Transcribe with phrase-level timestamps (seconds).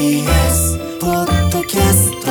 [0.00, 2.30] TBS ポッドキャスト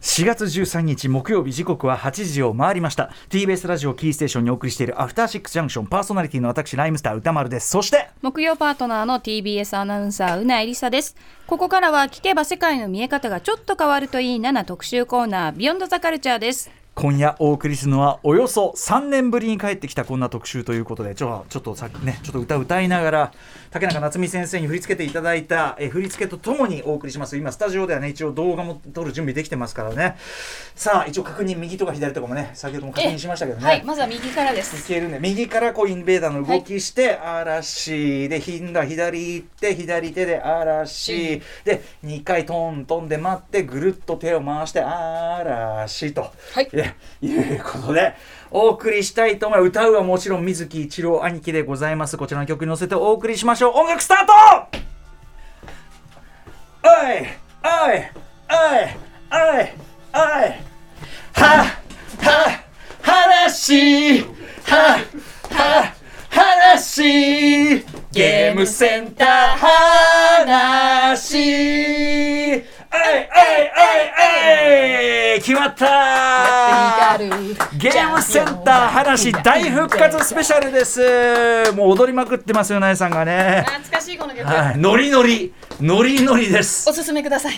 [0.00, 3.10] 4月13日木曜日時刻は8時を回りました。
[3.30, 5.86] TBS ラジオキーステーションにお送りしているアフターシックスジャンクション。
[5.86, 7.68] パーソナリティの私ライムスター歌丸です。
[7.68, 11.16] そして木曜パートナーの TBS アナウンサーうなえりさです。
[11.48, 16.70] ここからは聞けば世界の見え方がちょっと変わるといいなな特集コーナービヨンドザカルチャーです。
[16.96, 23.32] 今夜お送りするのはおよそ3年ぶりに帰ってきたこんな特集ということでちょちょっとさねちょっと歌歌いながら
[23.76, 27.36] 竹中夏実先生に振り付けていただいたえ振り付けとともにお送りします。
[27.36, 30.16] 今スタジオではね一応動画も撮る準備できてますからね。
[30.74, 33.66] さあ一応確認右とか左とかもね先ほども確認しましたけどね。
[33.66, 35.18] はいまずは右からでいすけるね。
[35.20, 46.70] 右からこうインベーダーの動きして、嵐でひんだ左行って左手で嵐、で2回トントンで待ってぐるっと手を回して嵐と、はい。
[46.72, 48.14] えいうことで
[48.50, 49.68] お送りしたいと思います。
[49.68, 52.16] 歌うはもちろん水木一郎兄貴でございます。
[52.16, 53.72] こちらの曲に乗せてお送りしましょう。
[53.76, 54.32] 音楽スタート!
[56.84, 56.92] おい!
[57.64, 57.98] おい!
[58.48, 58.86] おい!
[59.32, 59.68] おい!
[60.14, 60.20] おい!
[61.34, 61.64] は!
[62.22, 62.64] は!
[63.02, 64.20] 話!
[64.64, 64.98] は!
[65.50, 65.94] は!
[66.30, 67.84] 話!
[68.12, 69.56] ゲームセンター
[71.16, 72.64] 話!
[72.92, 74.06] おいおいおい
[75.34, 77.18] おい決まった
[77.76, 86.88] ゲームセンター話大復活スペシャルですもう踊りまくってますよなえさんがね懐かしいこの曲、はいノリノリノリノリです。
[86.88, 87.54] おすすめください。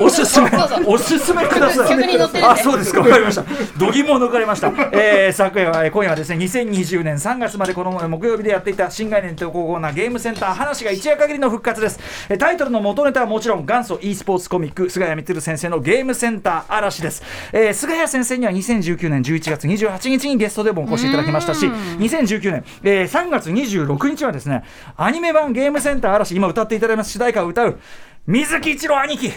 [0.00, 0.50] おすすめ
[0.86, 2.42] おすすめください。
[2.42, 3.00] あそうですか。
[3.00, 3.44] わかりました。
[3.78, 11.98] 度肝を抜かれました、えー、昨夜はえー今夜はですね2020年3月までこの木曜日でやっていた新概念投稿コーナーゲームセンター話が一夜限りの復活です。
[12.28, 17.22] えータイトルの元ネタはもちろん元祖 e スポーツコミック菅谷充先生のゲームセンター嵐です、
[17.52, 24.62] えー、菅谷先生には2019年11月28日にゲストでもお越しいただきましたし2019年、えー、3月26日はですね
[24.96, 27.10] アニメ版ゲームセンター嵐今歌っていただいます。
[27.10, 27.78] 主題歌を歌う
[28.26, 29.32] 水木一郎兄貴。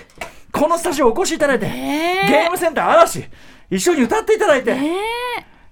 [0.52, 3.26] このスタジオお越しいただいて、ゲームセンター嵐。
[3.70, 4.76] 一緒に歌っていただいて、え。
[4.76, 4.80] ー、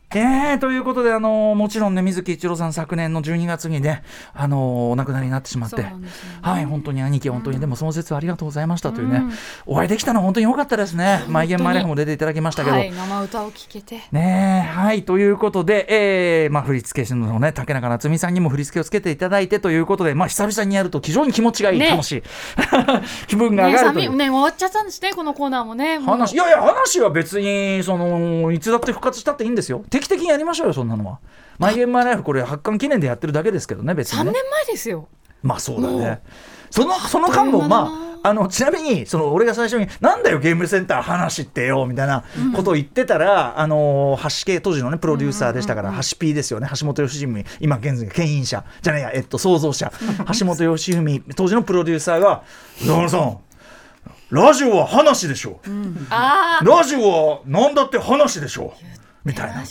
[0.10, 4.02] ということで、あのーもちろんね、水木一郎さん、昨年の12月にね、
[4.34, 5.94] あのーお亡くなりになってしまって、ね。
[6.42, 9.22] はい、本当に兄貴、本当に、でもその説はありがとうございましたというね、
[9.68, 12.78] お会いできたのは本当に良かったですね、マイゲンマイライフも出ていただきましたけど。
[12.78, 14.02] はい生歌を聴けて。
[14.12, 21.90] ねえはいということで、えーまあ、振付師のね竹中夏実さんにも振り付けをつけていただいてということで、まあ、久々にやると非常に気持ちがいい、ね。
[21.90, 22.24] 楽しい。
[23.28, 24.06] 気分が上ねがるという。
[24.06, 24.18] 寒い。
[24.18, 26.18] ね終わっちゃったんですねこのコーナーもねもう。
[26.18, 31.20] 話いやいや話は別にそのいつだって復活したっていいんですよ定期的にやりましょうよそんなのは。
[31.58, 34.32] マイゲームマイライフこれ発刊記念でやってるだけですけどね別3にね。
[34.32, 35.08] 年前ですよ。
[35.44, 36.22] まあそうだね。
[36.70, 37.90] そのその間もま
[38.24, 42.24] ああのちなみにその俺が最初に「なんだよゲームセンター話ってよ」みたいな
[42.54, 46.70] ことを言ってたら、あの橋系当時のねプロデューサーでしたから、橋 P ですよね。
[46.78, 49.92] 橋本良文今現在牽引者じゃないやえっと創造者。
[50.38, 52.44] 橋本良文当時のプロデューサーが
[52.86, 53.38] 「野村さん
[54.32, 55.60] ラジオは話でしょ」
[56.12, 58.74] あラジオは何だって話でしょ
[59.24, 59.64] みたいな。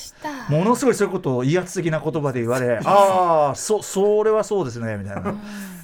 [0.48, 5.34] ものすごいそういうことを威圧的な言葉で言われああそそれはそうですねみたいな。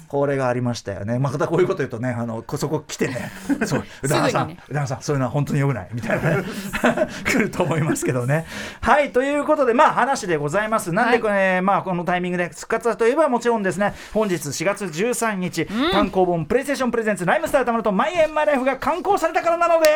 [0.07, 1.19] これがありましたよね。
[1.19, 3.31] またこういうこと言うとね、あのこそこ来てね、
[3.65, 5.89] そう、宇田川さん、宇田川さん、そういうのは本当に良くない。
[5.93, 6.43] みたいなね、
[7.25, 8.45] 来ると思いますけどね。
[8.81, 10.93] はい、ということで、まあ話でございます。
[10.93, 19.89] なんでこれ、まあこのタイミングで復活だといえばもちろんですね、本日4月13日、単行本プレイステーションプレゼンツライムスターたまるとマイエンマイライフが刊行されたからなので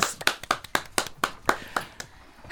[0.00, 0.39] す。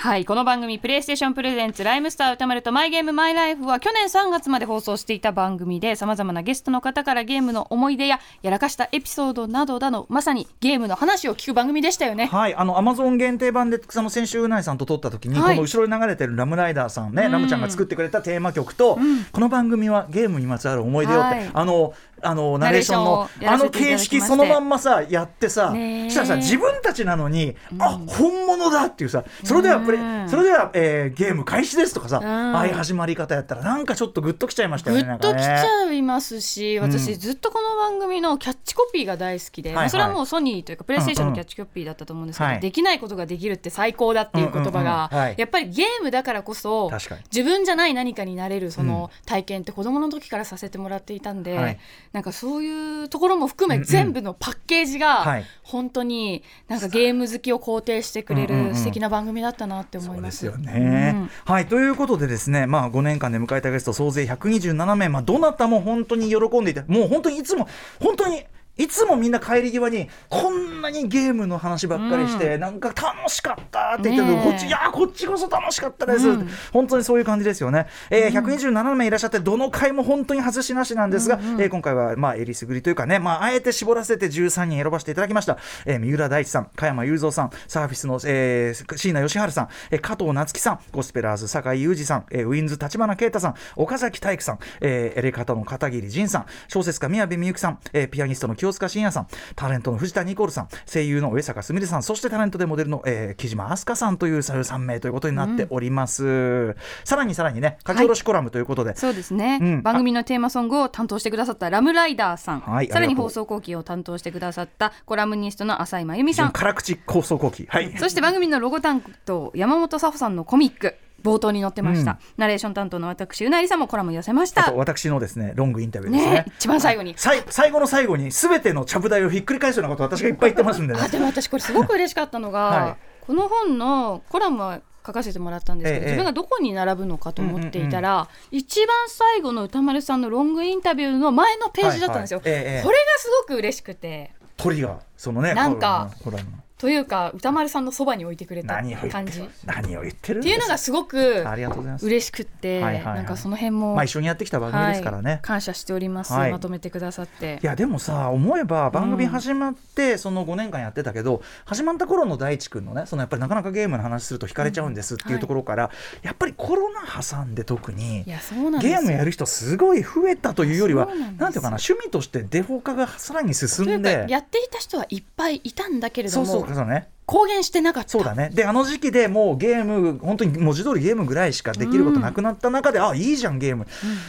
[0.01, 12.27] はいこの番組「プレイステーションプレゼンツライムスター歌丸とマイゲームマイライフ」は去年3月まで放送していた番組でさまざまなゲストの方からゲームの思い出ややらかしたエピソードなどだのまさにゲームの話を聞く番組でしたよね。
[12.27, 15.57] はい、あのアマゾン限定版でその先週うないさんと撮った時に、はい。
[15.57, 19.01] この後ろに流れてるラムライダーさんね、ラムちゃんが作ってくれたテーマ曲と、
[19.33, 21.51] この番組はゲームにまつわる思い出よって、はい。
[21.53, 21.93] あの
[22.23, 32.25] あのナレーションのあの形式そのまんまさやってさ、したらさ自分たちなのに、あ本物だっていうさそれではプレ、うんそれでは、えーゲーム開始ですとかさ、ん。
[32.25, 35.15] ああいう始まり方やったらなんかちょっとグッときちゃいましたよぐね。
[35.15, 39.85] っときちゃいますし、私ずっとこの番組のキャッチコピーが大好きで、はいはい。
[39.85, 42.61] まあそれはもうソニーというかプレイステーションのキャッチコピーだったと思うんですけど、はい。
[42.61, 46.91] できないことができるって最高だっていう言葉が、やっぱりゲームだからこそ
[47.33, 51.79] 自分じゃない何かになれるその体験って子供の時からさせてもらっていたんで、はい
[52.13, 53.87] なんかそういうところも含めうんうん。
[53.87, 55.41] 全部のパッケージはい。
[55.41, 58.69] が本当になんかゲーム好きを肯定してくれうんうんうん。
[58.71, 60.47] る素敵な番組だったなって思います。
[60.47, 61.67] そうですよね、はい。
[61.67, 67.69] ということでですね、まあ、5年間で迎えたゲスト総勢127名、まあ、どなたも本当に喜んでいてもう本当にいつも
[68.01, 68.45] 本当に
[68.79, 76.49] いつもみんな帰り際にこんなにゲームの話ばっかりして、なんか楽しかったって言ってるこっちいやこっちこそ楽しかったです、うん。
[76.73, 99.27] 本当にそういう感じですよね、えー127名いらっしゃってどの回も本当に外しなしなんですが、えー今回はまあえりすぐりというかね、まあ、あえて絞らせて13人選ばせていただきました、えー三浦大知さん加山雄三さんサーフィスの、えー、椎名義治さん、えー加藤夏樹さんゴスペラーズ酒井裕二さん、えーウィンズ立花啓太さん岡崎体育さん、えーエレカタの片桐仁さん小説家宮部みゆきさん、えーピアニストの清塚信也さん
[99.57, 109.83] タレントの藤田ニコルさん声優の上坂すみれさんそしてタレントでモデルの、えー木島飛鳥さんという3名ということになっております、さらにさらにね書き下ろしコラムということで、そうですね、うん。
[109.83, 116.53] 番組のテーマソングを担当してくださったラムライダーさん、はいさらに放送後期を担当してくださったコラムニストの浅井真由美さん。
[116.53, 117.67] 辛口構想後期。
[117.69, 117.97] はい。
[117.97, 122.19] そして番組のロゴ担当山本佐穂さんのコミック冒頭に載ってました、うん。
[122.37, 124.69] ナレーション担当の私うなりさんもコラム寄せました。
[124.69, 126.31] あと私のですねロングインタビューですね。
[126.31, 127.15] ね一番最後に。
[127.17, 131.01] 最後の最後に全てのちゃぶ台をひっくり返すようなこと私がいっぱい言ってますんでね。
[131.03, 132.97] あでも私これすごく嬉しかったのが、 はい。
[133.27, 144.33] この本のコラムは書かせてもらったんですけど、ええ自分がどこに並ぶのかと思っていたら、一番最後の歌丸さんのロングインタビューの前のページだったんですよ、はいはいえこれがすごく嬉しくて。
[144.57, 146.45] トリガーそのねなんかコラム
[146.79, 149.41] というか歌丸さんのそばに置いてくれた感じ。
[149.41, 150.55] っ何を言ってるんです？
[150.55, 152.07] ていうのがすごくありがとうございます。
[152.07, 153.15] 嬉しくって、はいはいはい。
[153.17, 156.53] なんかその辺も、まあ一緒にやってきた番組ですからね、はい感謝しております、はい。
[156.53, 157.59] まとめてくださって。
[157.63, 165.91] いやでもさ思えば番組始まってその5年間やってたけど、始まった頃の大地君のねそのやっぱりなかなかゲームの話すると惹かれちゃうんですっていうところから、
[166.23, 171.09] やっぱりコロナ挟んで特にゲームやる人すごい増えたというよりは
[171.39, 177.11] なんていうかな趣味としてデフォ化がさらに進んかでやっていた人はいっぱいいたんだけれどもそうそね。
[177.29, 178.09] 公言してなかった。
[178.09, 178.49] そうだね。
[178.55, 183.87] であの時期でもうゲーム本当に文字通りゲームぐらいしかできることなくなった中で、あいいじゃんゲーム、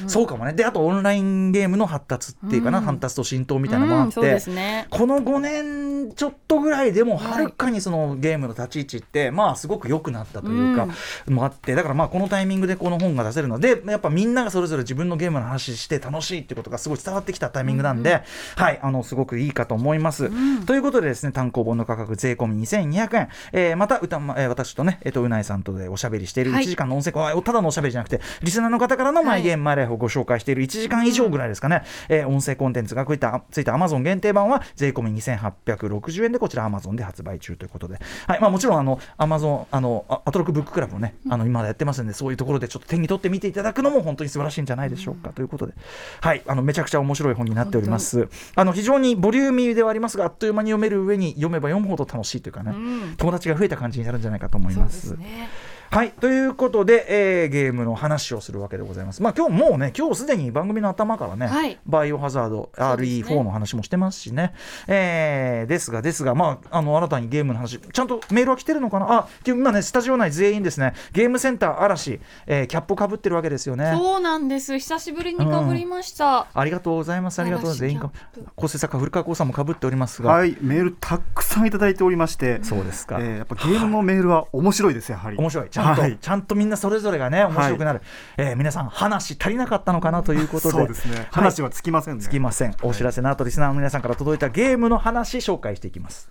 [0.07, 0.51] そうかもね。
[0.51, 2.84] であとオンラインゲームの発達っていうかな、うん。
[2.84, 4.88] 発達と浸透みたいなのもあって、うんね。
[4.90, 10.90] この5年ちょっとぐらいでもはるかにそのゲームの立ち位置ってまあすごく良くなったというか、
[11.30, 18.24] もあってだからまあこのタイミングでこの本が出せるのでやっぱみんながそれぞれ自分のゲームの話して楽しいっていうことがすごい伝わってきたタイミングなんで、
[18.57, 18.80] はい。
[18.81, 20.30] あのすごくいいかと思います。
[20.66, 22.56] ということでですね単行本の価格税込み
[22.89, 26.65] 2200円、えーまた歌、まえー私とねえっ、とうないさんとでおしゃべりしているはい。
[26.65, 38.39] 1時間の音声、あただのおしゃべりじゃなくてリスナーの方からのマイゲームマイライフをご紹介している1時間以上ぐらいですかね、えー音声コンテンツがこういったついた Amazon 限定版は税込み2860円でこちら Amazon で発売中ということで、はい。
[38.39, 45.74] まあ、もちろんあの Amazon あのあアトロックブッククラブもねあの今までやってますんでそういうところでちょっと手に取って見ていただくのも本当に素晴らしいんじゃないでしょうか、ということで、
[46.21, 48.30] はい、あのめちゃくちゃ面白い本になっております。
[48.56, 52.79] あの非常にボリューミーではありますがあっという間に読める上に読めば読むほど楽しいというかね、ん
[53.18, 54.86] 友達が増えた感じになるんじゃないかと思いま。
[54.86, 55.50] ですすね
[55.91, 59.24] はいということで、えーゲームの話をするわけでございます。
[59.24, 61.80] まあ今日もうね今日すでに番組の頭からね、はい。
[61.88, 63.36] バイオハザードそうですね。
[63.36, 64.53] RE4 の話もしてますしね、
[64.88, 69.07] えーですがですがまああの新たにゲームの話ちゃんとメールは来てるのかな？
[69.09, 70.94] あ今ねスタジオ内全員ですね。
[71.12, 73.92] ゲームセンター嵐、えーキャップをかぶってるわけですよね。
[73.97, 74.77] そうなんです。
[74.77, 77.39] 久しぶりにかぶりました、ありがとうございます。
[77.39, 77.65] ありがとう。
[77.69, 78.51] 嵐全員かキャップ。
[78.56, 83.18] 構成作家古川光さんもかぶっておりますが、はい、メールたくさんいただいておりまして、そうですか。
[83.19, 85.38] えーやっぱゲームのメールは面白いですやはり。
[85.38, 86.18] 面白いちゃんと、はい。
[86.20, 88.02] ちゃんとみんなそれぞれがね面白くなる、
[88.38, 90.78] えー皆さん話足りなかったのかなということで。
[90.78, 91.16] そうですね。
[91.18, 91.28] はい。
[91.31, 92.24] 話はつきませんね。
[92.24, 92.76] つきません。
[92.81, 96.30] お知らせの後リスナーの皆さんから届いたゲームの話紹介していきます。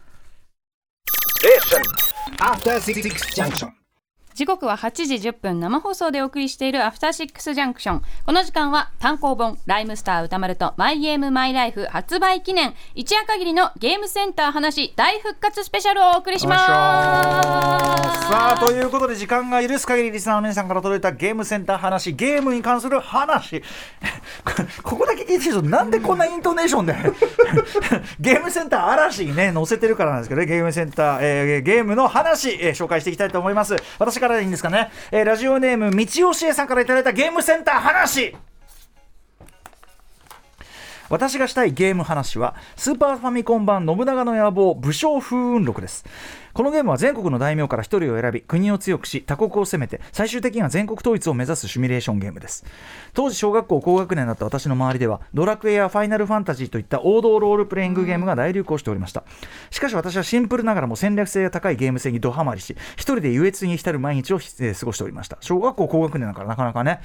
[2.40, 3.02] After Six
[3.34, 3.77] Junction.
[4.38, 5.58] 時刻は8時10分。
[5.58, 12.72] 生放送でお送りしているアフターシックスジャンクションこの時間は単行本ライムスター歌丸とマイゲームマイライフ発売記念。
[12.94, 16.66] 一夜限りのゲームセンター話大復活スペシャルをお送りします。
[18.28, 23.60] さあということで時間が許す限りリスナーの皆さんから届いたゲームセンター話ゲームに関する話。
[24.84, 26.94] ここだけ聞いてるとなんでこんなイントネーションで
[28.20, 30.46] ゲームセンター嵐にね載せてるからなんですけどね。
[30.46, 33.74] ゲームセンター、えーゲームの話、えー紹介していきたいと思います。
[33.98, 38.36] 私からでいいんですかね、えーラジオネーム道教えさんからいただいたゲームセンター話。
[41.10, 46.04] 私がしたいゲーム話はスーパーファミコン版信長の野望武将風雲録です。
[46.54, 52.64] このゲームは全国の大名から一人を選び国を強くし他国を攻めて最終的には全国統一を目指すシミュレーションゲームです。
[53.14, 59.24] 当時小学校高学年だった私の周りではドラクエやファイナルファンタジーといった王道ロールプレイングゲームが大流行しておりました。
[59.70, 65.38] しかし私はシンプルながらも戦略性が高いゲーム性にドハマりし一人で優越に浸る毎日を、えー過ごしておりました。
[65.40, 67.00] 小学校高学年だからなかなかね、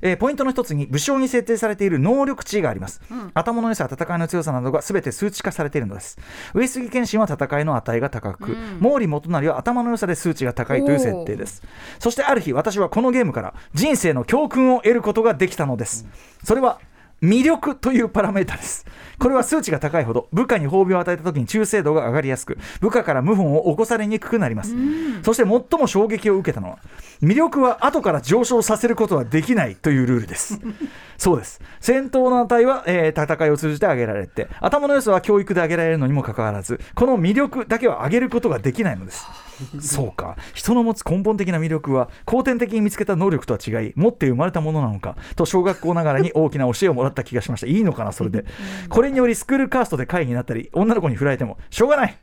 [0.00, 3.00] えーポイントの一つに武将に設定されている能力値があります、
[3.34, 6.18] 頭の良さ戦いの強さなどが全て数値化されているのです。
[6.54, 11.62] 上杉謙信は戦いの値が高く、毛利元就は頭の良さで数値が高いという設定です。
[11.98, 16.06] そしてある日私はこのゲームから人生の教訓を得ることができたのです、
[16.42, 16.78] それは
[17.24, 18.84] 魅力というパラメータです。
[19.18, 24.74] これは数値が高いほど部下に褒美を与えた時に忠誠度が上がりやすく部下から謀反を起こされにくくなります。
[25.22, 26.78] そして最も衝撃を受けたのは
[27.22, 30.60] 魅力は後から上昇させることはできないというルールです。
[31.16, 31.60] そうです。
[31.80, 39.24] 戦闘の値は、えー戦いを通じて上げられて頭の良さは教育で上げられるのにもかかわらずこの魅力だけは上げることができないのです
[39.80, 40.36] そうか。
[40.54, 47.66] 人の持つ根本的な魅力は後天的に見つけた能力とは違い持って生まれたものなのかと小学校ながらに大きな教えをもらった気がしました。
[47.66, 48.44] いいのかなそれで。
[48.88, 52.16] これによりスクールカーストで会議になったり女の子に振られてもしょうがない。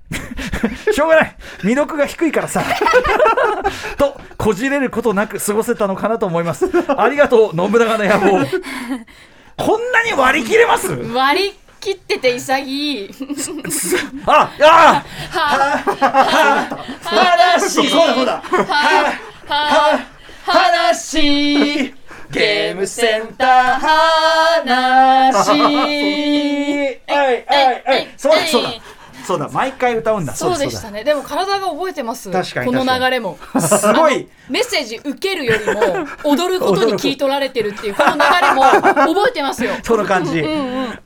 [0.94, 1.38] しょうがない。
[1.64, 2.64] 魅力が低いからさ。
[3.98, 6.70] とこじれることなく過ごせたのかなと思います。
[6.98, 8.46] ありがとう信長の野望。
[9.58, 10.88] こんなに割り切れます？
[10.92, 13.10] 割り切ってて潔い。
[14.28, 15.04] ああ
[17.04, 18.44] 話そうだそうだ。
[20.46, 21.94] 話。
[22.30, 25.50] ゲームセンター話。
[25.50, 27.46] はいはい
[27.86, 28.08] はい。
[28.16, 28.70] そうだそうだ
[29.26, 30.34] そうだ毎回歌うんだ。
[30.36, 30.72] そうでだ。
[30.72, 31.04] したね。
[31.04, 32.32] でも体が覚えてます。
[32.32, 33.38] 確かにこの流れも。
[33.60, 34.28] すごい。
[34.50, 35.82] メッセージ受けるよりも
[36.24, 39.72] 踊ることに聞い取られてるっていうこの流れも覚えてますよ。
[39.84, 40.44] その感じ、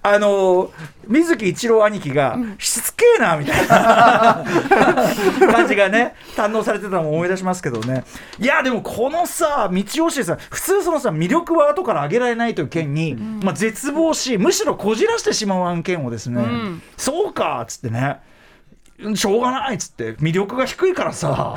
[0.03, 0.71] あの
[1.07, 4.45] 水木一郎兄貴が、しつけえなみたいな。
[5.51, 8.03] 感じがね堪能されてたのも思い出しますけどね。
[8.39, 16.81] いやでもこのさ道吉さん普通そのさ魅力は後から上げられないという件に、まあ、絶望しむしろこじらしてしまう案件をですね、ん。
[16.97, 18.19] そうかっつってね。
[19.15, 20.13] しょうがないっつって。
[20.15, 21.55] 魅力が低いからさ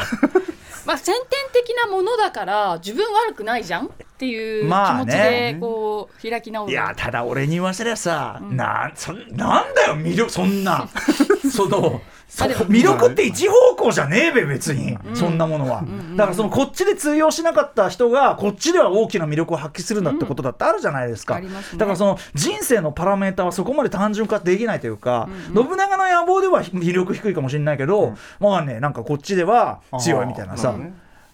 [0.88, 3.88] まあ先天的なものだから自分悪くないじゃん？
[3.88, 10.88] っていう気まあ持ちねでこう開き直る、いやただ俺に言わせりゃさ、なんそんなんだよ魅力そんな。
[11.54, 30.76] その魅力って一方向じゃねえべ別に、そんなものは、だからそのこっちで通用しなかった人がこっちでは大きな魅力を発揮するんだってことだってあるじゃないですか、だからその人生のパラメータはそこまで単純化できないというか、信長の野望では魅力低いかもしれないけど、まあねなんかこっちでは強いみたいなさ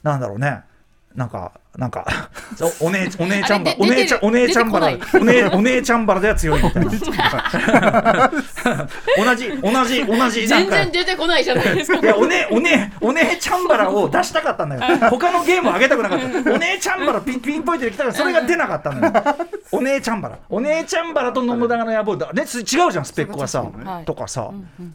[0.03, 0.63] なんだろうね。
[1.15, 2.05] なんかなんか
[2.81, 4.89] お姉お姉ちゃんばお姉ちゃんお姉ちゃんばら
[5.21, 6.91] お姉 お姉ちゃんばらでは強いみたいな。
[9.19, 10.77] 同じ同じ同じ全か。
[10.77, 11.99] 然出てこないじゃないですか。
[11.99, 14.83] いやおねおねお姉ちゃんバラを出したかったんだよ。
[15.11, 16.53] 他のゲームを上げたくなかった。
[16.53, 19.13] お姉ちゃんバラピンピンポイントで来たからそれが出なかったのよ。
[19.73, 22.17] お姉ちゃんバラお姉ちゃんバラと信長の野望。
[22.17, 23.37] だねつ違うじゃんスペック
[23.89, 24.05] はい。
[24.05, 24.49] とかさ、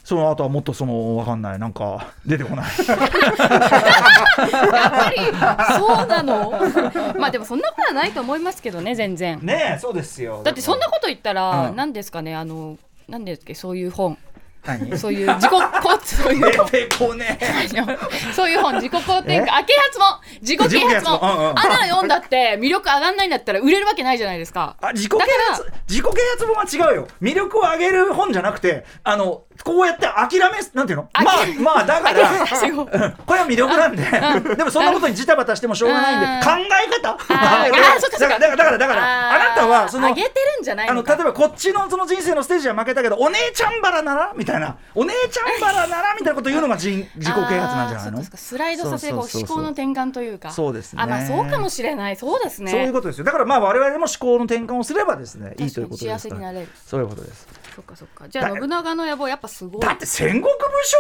[0.04, 1.60] その後はもっとそのわかんない。
[1.60, 2.08] なんか。
[2.26, 2.98] 出てこないやっ
[4.92, 5.22] ぱり
[5.78, 6.54] そうなの？
[7.20, 9.40] まあでもそんなことはないと思いますけどね全然。
[9.42, 10.42] ねえそうですよ。
[10.44, 11.76] だってそんなこと言ったらうん。
[11.76, 14.18] 何ですかねあの何ですっけそういう本。
[14.66, 14.98] 何？
[14.98, 17.38] そういう自己肯そういうね。
[17.42, 17.68] え
[18.36, 19.46] そういう本自己肯定え？
[19.46, 20.06] 感あ啓発も
[20.42, 21.20] 自己啓発も？
[21.22, 21.38] うんうん。
[21.54, 24.76] もあんなの読んだって魅力上がんないんだったら売れるわけないじゃないですか。
[24.82, 27.08] あ自己啓だ発自己啓発本は違うよ。
[27.22, 31.10] 魅力を上げる本じゃなくてあのこうやって諦めなんていうの？
[31.14, 31.26] まあ
[31.62, 32.30] まあだから
[33.26, 34.04] これは魅力なんで、
[34.56, 36.42] でもそんなことにジタバタしてもしょうがないんで、うん。
[36.42, 37.18] 考え方。
[37.18, 44.34] だからだからだからあなたはその上げてるんじゃないあの例えばこっちのその人生のステージは負けたけどお姉ちゃんバラなら？
[44.36, 44.78] みたいな。
[44.96, 46.16] お姉ちゃんバラなら？
[46.16, 48.24] みたいなこと言うのが人 自己啓発なんじゃないの？
[48.24, 50.52] スライドさせこう思考の転換というか。
[50.52, 51.02] そうですね。
[51.02, 52.16] あまあそうかもしれない。
[52.16, 52.72] そうですね。
[52.72, 53.26] そういうことですよ。
[53.26, 56.20] だからまあ我々も思考の転換をすればですねいいということですから。
[56.20, 56.68] 幸せになれる。
[56.86, 57.48] そういうことです
[57.80, 58.28] そっかそっか。
[58.28, 59.82] じゃあだ信長の野望やっぱすごい。
[59.82, 60.50] だって戦国武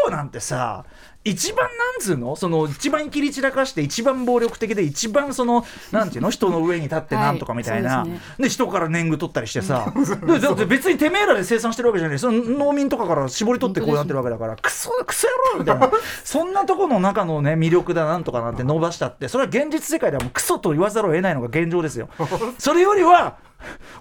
[0.05, 0.85] 将なんてさ
[1.25, 2.37] 一番なんつうの？
[2.37, 6.29] その一番切り散らかして一番暴力的で一番そのなんていうの？
[6.29, 9.91] 人の上に立ってなんとかみたいな、はいですで人から年貢取ったりしてさ。
[10.25, 15.91] でだって別にてめえらで生産してるわけじゃないその農民とかから絞り取ってこうなってるわけだからクソクソ野郎みたいな。
[16.23, 22.07] そんなとこの中のね魅力だなんとかなんて伸ばしたってそれは現実世界ではもうクソと言わざるを得ないのが現状ですよ。
[22.57, 23.37] それよりは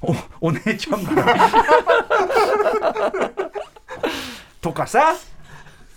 [0.01, 0.15] お
[0.49, 1.11] お姉ちゃんが
[4.61, 5.15] とかさ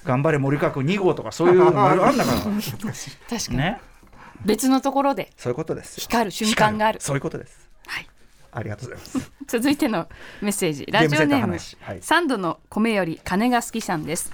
[0.03, 2.38] 頑張れ森川君2号とかそういうのもあるんだから。
[2.39, 3.81] 確かに、ね。
[4.45, 5.31] 別のところで。
[5.38, 7.00] そういうことです光る瞬間がある。
[7.00, 7.69] 光そういうことです。
[7.88, 8.07] はい。
[8.51, 9.31] ありがとうございます。
[9.48, 10.07] 続いての
[10.41, 10.86] メッセージ。
[10.88, 11.41] ラジオネーム。
[11.41, 11.77] 話。
[11.81, 12.01] はい。
[12.01, 14.31] 三度の米より金が好きさんです。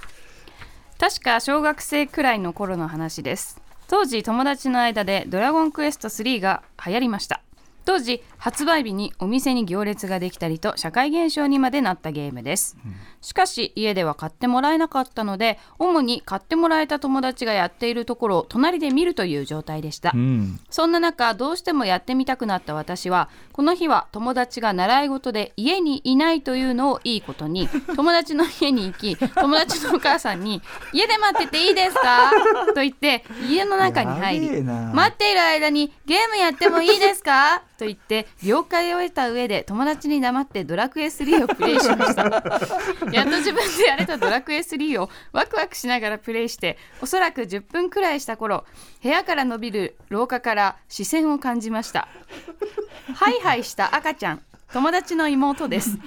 [0.98, 3.60] 確か小学生くらいの頃の話です。
[3.88, 7.42] 当時友達の間でドラゴンクエスト3が流行りました。
[7.84, 12.76] 当時発売日にお店に行列ができたりと社会現象にまでなったゲームです、
[13.20, 20.60] しかし家では買ってもらえなかったので主に買ってもらえた友達がやっているところを隣で見るという状態でした、うん。
[20.70, 32.30] そんな中どうしてもやってみたくなった私はこの日は友達が習い事で家にいないというのをいいことに 友達の家に行き友達のお母さんに「家で待ってていいですか?
[32.74, 42.22] 」と言って家の中に入りやべえな「待っている間にゲームやってもいいですか?」と言って了解を得た上で友達に黙ってドラクエ3をプレイしました。
[43.12, 48.64] やっと自分でやれたドラクエ3をワクワクしながらプレイしておそらく10分くらいした頃
[49.02, 52.08] 部屋から伸びる廊下から視線を感じました。
[53.14, 54.42] ハイハイした赤ちゃん
[54.72, 55.98] 友達の妹です。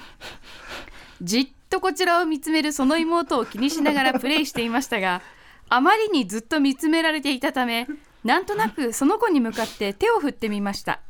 [1.20, 5.22] じっとこちらを見つめるその妹を気にしながらプレイしていましたが
[5.68, 7.86] あまりにずっと見つめられていたため
[8.24, 11.00] なんとなくその子に向かって手を振ってみました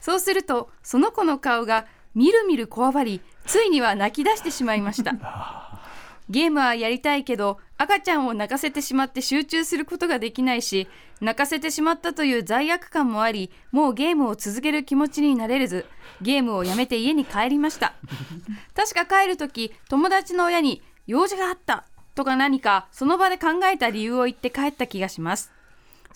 [0.00, 5.14] そうするとその子の顔がみるみるこわばりついには泣き出してしまいました。
[6.30, 10.86] ゲームはやりたいけど赤ちゃんを泣かせてしまって集中することができないし
[11.22, 15.86] 泣かせてしまったという罪悪感もありもうゲームを続ける気持ちになれず
[16.20, 17.94] ゲームをやめて家に帰りました。
[18.76, 25.52] 確か帰る時友達の親に用事があったとか何かその場で考えた理由を言って帰った気がします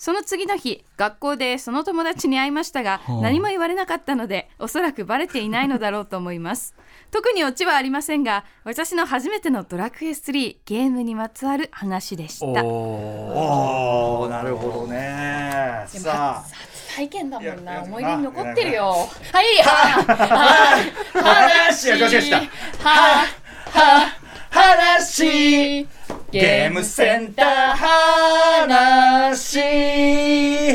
[0.03, 6.75] その次の日学校でその友達に会いましたが、何も言われなかったのでおそらくバレていないのだろうと思います。
[7.09, 12.65] 特にオチはありませんが私の初めてのドラクエ3ゲームにまつわる話でした。
[12.65, 14.29] おー。
[14.29, 15.85] なるほどね。
[15.87, 16.43] さあ。
[16.43, 17.73] 初体験だもんな。
[17.75, 19.07] や思い出に残ってるよ。
[19.31, 23.25] はい は話よしよしよしだは
[23.71, 24.09] は
[24.49, 25.87] 話。
[26.31, 29.59] ゲームセンター話。
[29.59, 29.61] え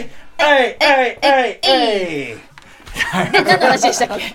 [0.00, 0.06] い
[0.40, 2.32] えいえいえ。
[2.34, 2.38] い
[3.32, 4.34] 何の話でしたっけ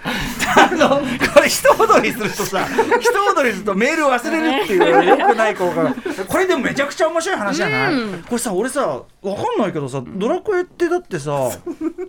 [0.55, 0.99] あの
[1.33, 2.65] これ一踊りするとさ
[2.99, 5.93] 一踊りするとメール忘れるっていうよくない効果が。
[6.27, 7.93] これでもめちゃくちゃ面白い話じゃない、
[8.23, 9.03] これさ俺さわ
[9.35, 11.31] かんないけどさドラクエってだってさ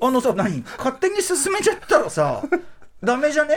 [0.00, 0.62] あのさ何？
[0.78, 2.42] 勝手に進めちゃったらさ
[3.02, 3.56] ダメじゃね？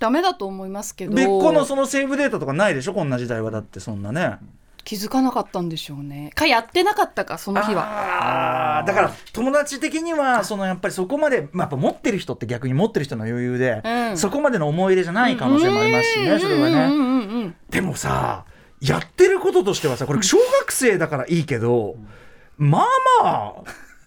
[0.00, 1.14] ダメだと思いますけど。
[1.14, 2.94] 別個のそのセーブデータとかないでしょ？
[2.94, 4.38] こんな時代はだってそんなね。
[4.82, 6.32] 気づかなかったんでしょうね。
[6.34, 8.82] かやってなかったかその日は。
[8.86, 14.16] だから友達的にはそのやっぱりそこまで、まあ、やっぱ持ってる人って逆に持ってる人の余裕で、うん。
[14.16, 17.54] そこまでの思い入れじゃない可能性もありますしね、それはね。
[17.68, 18.46] でもさ
[18.80, 21.96] やってることとしてはさこれ小学生だからいいけど
[22.56, 22.86] まあ
[23.22, 23.54] まあ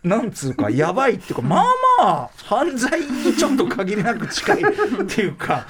[0.04, 1.66] なんつうかやばいっていうかまあ
[2.00, 5.66] まあ犯罪にちょっと限りなく近いっていうか。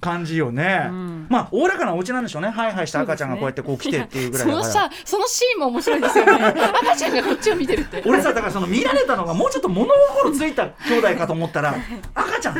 [0.00, 0.90] 感じよね、
[1.28, 2.48] まあおおらかなお家なんでしょうね。
[2.48, 4.66] ハイハイした赤ちゃんがこうやってこう来てっていうぐらいそだから。
[4.66, 6.32] のさ そのシーンも面白いですよね。
[6.32, 8.02] 赤ちゃんがこっちを見てるって。
[8.04, 11.76] 俺さだからその見られたのがもうちょっと物心ついた兄弟かと思ったら
[12.16, 12.56] 赤ちゃん。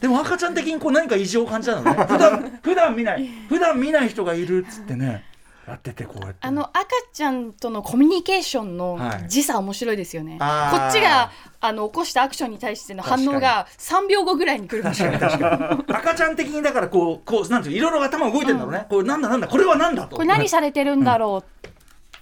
[0.00, 2.06] でも赤ちゃん的にこう何か異常を感じたのね。
[2.08, 3.28] 普段 普段見ない。
[3.50, 5.22] 普段見ない人がいるっつってね
[5.70, 6.38] やっててこうやって。
[6.40, 9.28] あの赤ちゃんとのコミュニケーションのはい。
[9.28, 11.30] 時差面白いですよね、こっちが
[11.60, 15.94] あの起こしたアクションに対しての反応が3秒後ぐらいに来るかに確かに。
[15.94, 20.16] 赤ちゃん的にだからこうこうなんていういろいろ頭動いてるんだろうね、これなんだなんだこれはなんだと。
[20.16, 21.69] これ何されてるんだろう、で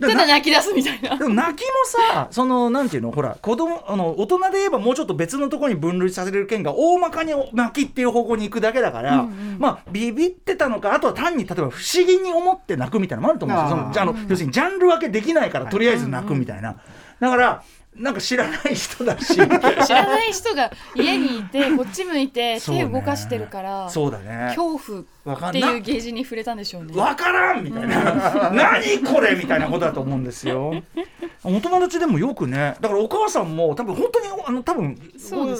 [0.01, 1.17] ただ泣き出すみたいな。
[1.17, 9.27] でも泣きもさそのなんていうのほら子供あの大人で言えばもうちょっと別のところに分類させれる件が大まかに泣きっていう方向に行くだけだから、
[9.59, 13.77] まあビビってたのかあとは単に例えば不思議に思って泣くみたいなのもあると思うんですよ。
[13.79, 16.77] そのじゃああの要するにジャンル分けできないからとりあえず泣くみたいな、
[17.21, 17.63] だから
[17.99, 19.35] なんか知らない人だし。
[19.35, 24.55] 知らない人が家にいてこっち向いて手動かしてるから、そうだね。
[24.57, 26.95] 恐怖っていうゲージに触れたんでしょうね。
[26.95, 28.51] わからんみたいな。
[28.55, 30.73] 何これみたいなことだと思うんですよ。
[31.45, 32.75] お友達でもよくね。
[32.81, 35.01] だからお母さんも多分本当にあの多分ね。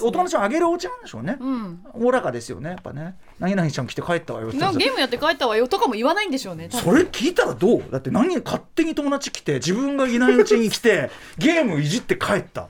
[0.03, 1.37] お友達をあげるお家なんでしょうね。
[1.41, 1.81] うん。
[1.95, 3.17] おおらかですよねやっぱね。
[3.39, 7.85] 何々ちゃん来て帰ったわよゲームやって帰ったわよとかも言わないんでしょうねそれ聞いたらどう？
[7.93, 12.67] だって何勝手に友達来て自分がいないうちに来てゲームいじって帰った。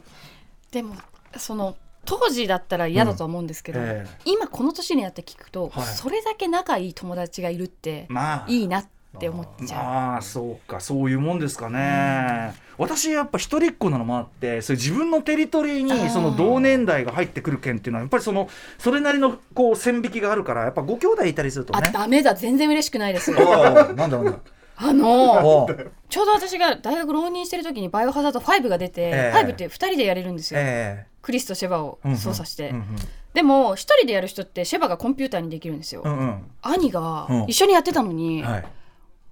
[0.70, 0.94] でも
[1.36, 1.76] その
[2.08, 4.20] 当時だったら嫌だとは思うんですけど、うんええ。
[4.24, 5.84] 今この年になって聞くと、はい。
[5.84, 8.46] それだけ仲いい友達がいるってまあ。
[8.48, 8.86] いいなっ
[9.18, 9.84] て思っちゃう。
[9.84, 10.80] まあそうか。
[10.80, 22.34] そういうもんですかね、私やっぱ一人っ子なのもあってそういう自分のテリトリーにその同年代が入ってくる件っていうのはやっぱりそのそれなりのこう線引きがあるからやっぱご兄弟いたりするとあねダメだ。
[22.34, 23.32] 全然嬉しくないです。
[23.36, 24.38] ああなんだなんだ
[24.80, 25.38] あのあ
[25.70, 25.74] あ
[26.08, 29.36] ちょうど私が大学浪人してる時にバイオハザード5が出て、ええ。
[29.36, 32.96] 5って2人でやれるんですよ、えクリスとシェバをえ操作して、うんうん
[33.34, 36.42] でも1人でやる人ってシェバがコンピューターにできるんですよ、うんうん。
[36.62, 37.44] 兄がうん。
[37.46, 38.64] 一緒にやってたのに、はい。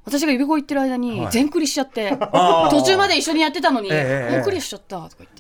[0.05, 1.33] 私が指声言ってる間にはい。
[1.33, 2.71] 全クリしちゃって、 あー。
[2.71, 5.37] 途中まで一緒にやってたのに、ええもうクリしちゃったとか言って、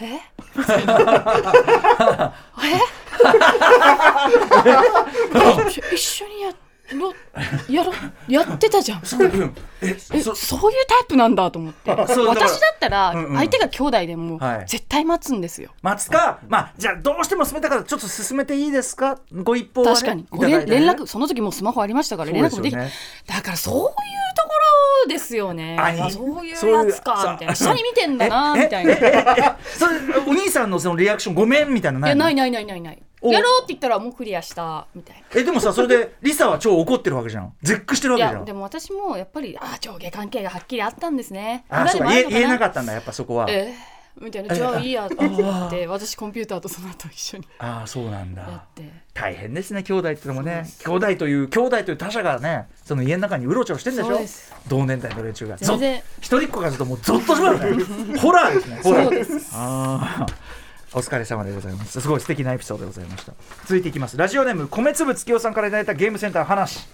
[0.00, 0.06] え？
[0.06, 0.20] え？
[5.92, 6.54] 一緒にやろ
[7.68, 7.92] やろ
[8.28, 9.02] やってたじゃん。
[9.20, 9.54] うん。
[9.82, 11.90] ええそそういうタイプなんだと思って。
[11.90, 12.16] 私
[12.60, 13.36] だったらうんうん。
[13.36, 14.66] 相手が兄弟でもはい。
[14.66, 16.38] 絶対待つんですよ、待つか？
[16.48, 19.18] まあじゃあどうしても進めたからちょっと進めていいですか？
[19.42, 20.22] ご一報は、ね、確かに。
[20.22, 20.80] いただいてね。
[20.80, 22.90] 連絡その時もうスマホありましたから連絡もできね
[23.26, 23.82] だからそういう
[24.36, 24.48] とこ
[25.06, 25.76] ろですよね。
[26.10, 27.54] そういうそういうやつかみたいな。
[27.54, 28.94] 下に見てんだなえみたいな。
[29.78, 29.94] それ
[30.26, 35.22] お兄さんのそのリアクションごめんみたいなのないのやないないないないないおやろうって言ったらもうクリアしたみたいな。
[35.40, 37.52] えでもさそれでリサは超怒ってるわけじゃん。
[37.62, 38.40] 絶句してるわいけじゃん。
[38.40, 41.64] やでも私もやっぱりあ上下関係がはっきりあったんですね。
[41.68, 43.46] あそうか言え言えなかっったんだやっぱそこは。
[43.46, 43.74] たえ。
[43.88, 44.54] ーみたいな。
[44.54, 48.42] じゃあいいやって言って私コンピューターとその後一緒にああそうなんだ。
[48.42, 48.82] やって。
[49.14, 50.66] 大変ですね兄弟ってのもね。
[50.84, 54.16] 兄弟という兄弟という他者がねその家の中にうろちょろしてんでしょ？
[54.18, 54.26] そう
[54.68, 55.56] 同年代の連中が。
[55.56, 55.98] 全然。
[55.98, 57.64] ぞ一人っ子がずっともうゾッとします
[58.12, 58.18] ね。
[58.20, 59.04] ホラーですねホラー。
[59.04, 59.50] そうです。
[59.54, 60.32] あー
[60.94, 62.00] お疲れ様でございます。
[62.00, 63.32] すごい素敵なエピソードでございました。
[63.62, 64.16] 続いていきます。
[64.16, 66.86] ラジオネーム米粒月夫さんからいただいたゲームセンター話。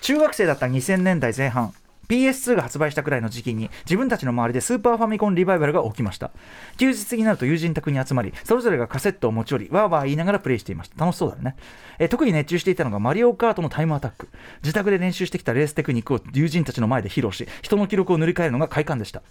[0.00, 1.72] 中学生だった2000年代前半。
[2.08, 6.30] PS2 が発売したくらいの時期に自分たちの周りでスーパーファミコンリバイバルが起きました。
[6.76, 11.04] 休日になると友人宅に集まりそれぞれがカセットを持ち寄りわーわー言いながらプレイしていました。
[11.04, 11.56] 楽しそうだね、
[11.98, 14.28] えー特に熱中していたのがマリオカートのタイムアタック。
[14.62, 19.22] 自宅で練習してきたレーステクニックを友人たちの前で披露し人の記録を塗り替えるのが快感でした。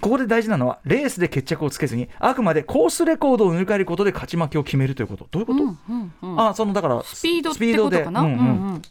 [0.00, 5.26] ここで大事なのはレースで決着をつけずにあくまでコースレコードを塗り替えることで勝ち負けを決めるということ。
[5.30, 8.20] どういうこと、うんうんあそのだからスピードってことかな？
[8.20, 8.82] うんうんうんうん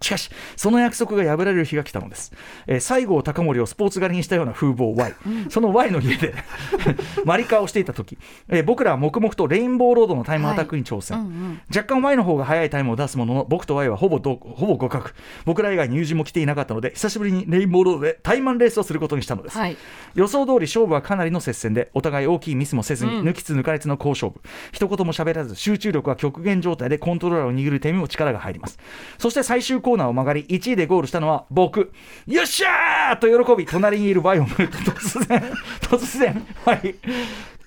[0.00, 2.32] しかしその約束が破られる日が来たのです、
[2.66, 5.14] えー西郷隆盛をスポーツ狩りにしたような風貌 Y、
[5.50, 6.34] その Y の家で
[7.24, 8.16] マリカをしていた時、
[8.48, 11.60] えー僕らは黙々とレインボーロードのタイムアタックに挑戦、うんうん。
[11.74, 15.14] 若干 Y の方が速いタイムを出すものの僕と Y はほぼどほぼ互角。
[15.46, 19.76] 僕ら以外に友人も来ていなかったので久しぶりにレインボーロードでタイマンレースをすることにしたのです、はい。
[20.14, 23.28] 予想通り勝負はかなりの接戦でお互い大きいミスもせずに、うん。
[23.28, 24.40] 抜きつ抜かれつの好勝負。
[24.72, 28.78] 一言も喋らず集中力は極限状態でコントローラーを握る手にも力が入ります。
[29.18, 31.92] そして最終コーナーを曲がり1位でゴールしたのは僕。
[32.26, 35.42] よっしゃーと喜び隣にいるバイを見ると突然
[35.80, 36.94] 突然はい。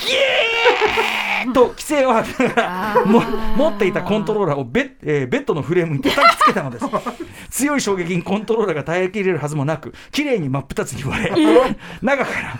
[0.02, 3.22] ギーと規制を吐きながらも
[3.58, 6.86] 持っていたコントローラーをベッ,、えーベッドのフレームに叩きつけたのです。
[7.50, 11.32] 強い衝撃にコントローラーが耐えきれるはずもなく綺麗に真っ二つに割れ
[12.02, 12.60] 中から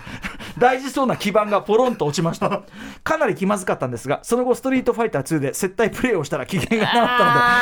[0.58, 2.62] 大事そうな基板がポロンと落ちました。
[3.02, 6.88] かなり気まずかったんですがその後ストリートファイター2で接待プレイをしたら機嫌が治った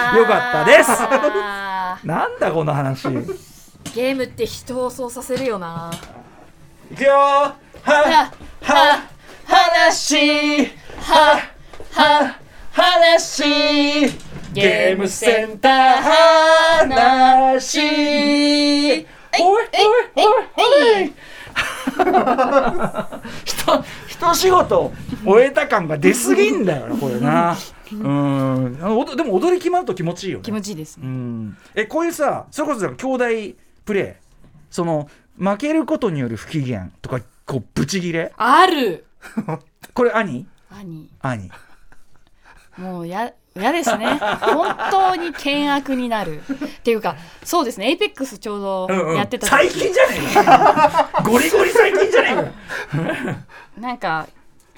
[0.09, 0.91] のでよかったです。
[0.91, 3.05] あ なんだこの話。
[3.05, 3.37] いー
[3.95, 5.91] ゲームって人をそうさせるよな。
[6.97, 7.15] くよー。
[7.15, 8.31] は
[8.63, 9.03] は
[9.51, 10.67] 話
[11.01, 11.41] は
[11.91, 12.39] は
[12.71, 13.43] 話
[14.53, 16.03] ゲームセンター
[16.89, 19.05] 話ほい
[19.37, 19.67] ほい
[20.15, 20.63] ほいほ
[21.01, 21.13] い
[23.45, 24.93] 人一仕事
[25.25, 27.57] 終えた感が出すぎんだよなこれな
[27.93, 28.79] うん
[29.17, 31.03] でも踊り決まると気持ちいいよね気持ちいいですね。
[31.07, 33.25] うんえこういうさそれこそ兄弟
[33.85, 34.15] プレー
[34.71, 39.07] その負けることによる不機嫌とかこうブチギレある。
[39.95, 40.47] これ兄？
[40.71, 41.11] 兄。
[41.21, 41.51] 兄。
[42.79, 44.07] もうや嫌ですね。
[44.41, 46.41] 本当に険悪になる。
[46.41, 47.89] っていうかそうですね。
[47.89, 51.11] エイペックスちょうどやってた時、最近じゃねえか。
[51.25, 53.39] ゴリゴリ最近じゃねえか。
[53.79, 54.29] なんか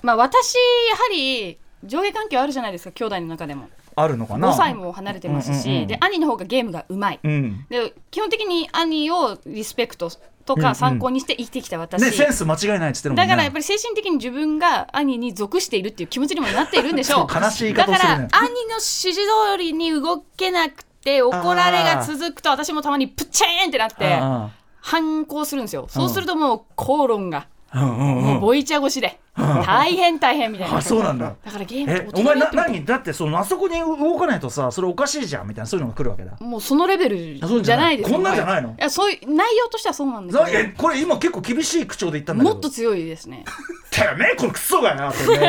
[0.03, 3.69] まあ私やはり上下関係あるじゃないですか兄弟の中でも。
[3.95, 7.67] あるのかな？5歳も離れてますし、うんうんうんで兄の方がゲームがうまい、うん。
[7.69, 10.11] で基本的に兄をリスペクト
[10.45, 10.67] とうんうん。
[10.67, 13.15] か参考にして生きてきた私、ねセンス間違いないっつってね。
[13.17, 17.35] だからやっぱり精神的に自分が兄に属しているっていう気持ちにもなっているんでしょう。
[17.35, 17.75] 悲しいね。
[17.75, 18.29] だから兄の
[18.75, 24.51] 指示通りに動けなくて怒られが続くと私もたまにプッチーンってなってあ
[24.81, 25.87] 反抗するんですよ。
[25.89, 27.47] そうするともう口論が。
[27.71, 28.25] あうんうんうん。
[28.25, 29.19] もうボイチャ越しで
[29.65, 30.77] 大変大変みたいな。
[30.77, 31.35] あそうなんだ。
[31.43, 32.85] だからゲームお前な何？
[32.85, 36.33] だってそのあそこに動かないとさそれおかしいじゃんみたいなそういうのが来るわけだ。
[36.41, 38.71] もうそのレベルじゃないですこんなんじゃないの？
[38.71, 42.55] いやそういう内容としてはそうなんですえこれ今結構厳しい口調で言ったんだけど。
[42.55, 43.45] もっと強いですね。
[43.91, 45.39] てめえこのクソがなてめえ。
[45.39, 45.41] て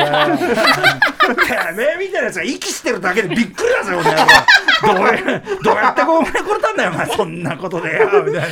[1.76, 7.06] めえみたいなやつが息してるだけでびっくりだぜ俺どうやどうやってこう生まれこれたんだよお前。
[7.06, 8.50] そんなことでよみたい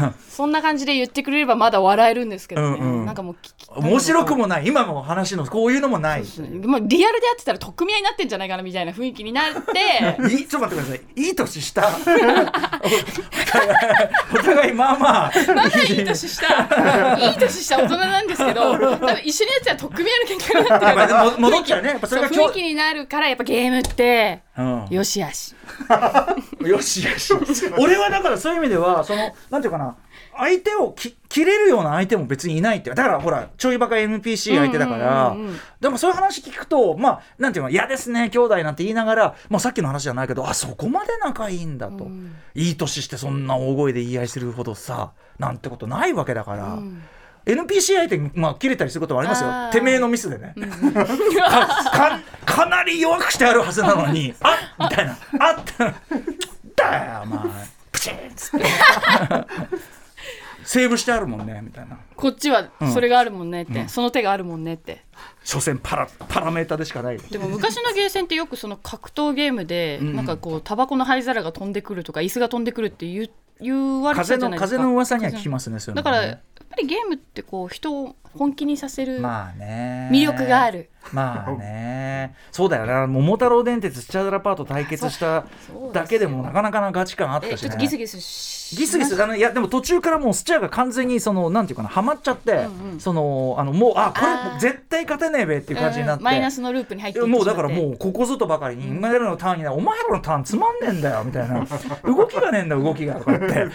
[0.00, 0.12] な。
[0.28, 6.24] そんな感じで言ってくれればまだ笑えるんですけどね、なんかもう聞き面白くもない今の話のこういうのもない。
[6.64, 10.32] まあ、リアルでやってたら取っ組み合いになってんじゃないかなみたいな雰囲気になって。
[10.34, 11.00] いいちょっと待ってください。
[11.16, 11.88] いい年した。
[14.32, 15.32] お 互いまあまあ。
[15.54, 17.16] まだいい年した。
[17.18, 20.98] いい年した大人なんですけど多分一緒にやってたら取っ組み合いの喧嘩になってる。
[20.98, 21.88] やっぱも戻っちゃうね。
[21.90, 22.64] やっぱそれが雰囲気。
[22.64, 24.40] になるからやっぱゲームって。
[24.56, 24.86] うん。
[24.90, 25.54] よしあし。
[26.64, 27.32] よしよし。
[27.78, 29.94] 俺はだからそういう意味ではそのなんていうかな
[30.36, 32.90] 相手をき切れるような相手も別にいないって。
[32.90, 35.48] だからほらちょいバカ NPC 相手だから、うんうんうん。
[35.48, 42.34] うんでもそういう話聞くとまあなんていうの嫌ですね兄弟なんて言いながらもうさっきの話じゃないけどあそこまで仲いいんだと、うん。
[42.54, 46.78] いい年してそんな大声で言い合いするほどさなんてことないわけだから。
[47.46, 49.50] NPC 相手に、まあ、切れたりすることはありますよ。
[49.70, 50.54] てめえのミスでね、
[51.44, 51.44] か
[51.90, 55.12] かかなり弱くしてあるはずなのに あみたいな。
[55.38, 55.92] あった
[56.90, 57.40] だよお前。
[57.92, 58.66] プチンっつって
[60.64, 61.98] セーブしてあるもんねみたいな。
[62.16, 62.92] こっちはうん。
[62.92, 63.88] それがあるもんねって、うん。
[63.88, 65.04] その手があるもんねって。
[65.44, 67.18] 所詮パラパラメータでしかない。
[67.18, 70.14] でも昔のゲーセンってよくその格闘ゲームで、ん。
[70.14, 74.76] なんかこうタバコの灰皿が飛んでくるとか椅子が飛んでくるって言う言われてたじゃないですか。
[74.76, 80.08] 風の噂には聞きますねだからやっぱりゲームってこう人を本気にさせるまあね。
[80.12, 82.34] 魅力がある、まあね。
[82.50, 85.46] そうだよな桃太郎電鉄スチャダラパート対決した
[85.92, 88.24] だけでもなかなかなガチ感あったし、ね、えちょっとギスギスし
[88.70, 92.66] ギスギスあのいやでも途中からもうスチャーが完全にそのなんていうかなハマっちゃって、
[92.98, 94.20] そのあのもうあこ
[94.54, 96.24] れ絶対勝てねえべっていう感じになって、うん。
[96.24, 101.66] マイナスのループに入ってもうだからもうここぞとばかりに、お前らのターンになお前らのターンつまんねえんだよみたいな。
[102.04, 103.66] 動きがねえんだ動きがとか言って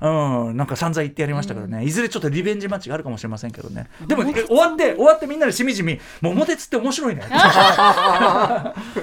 [0.00, 3.88] うんなんか散々言ってやりましたけどね、いずれちょっとリベンジマッチがあるかもしれませんけどね。
[4.06, 7.22] でもえ終わって終わってみんなでしみじみ「桃鉄って面白いね」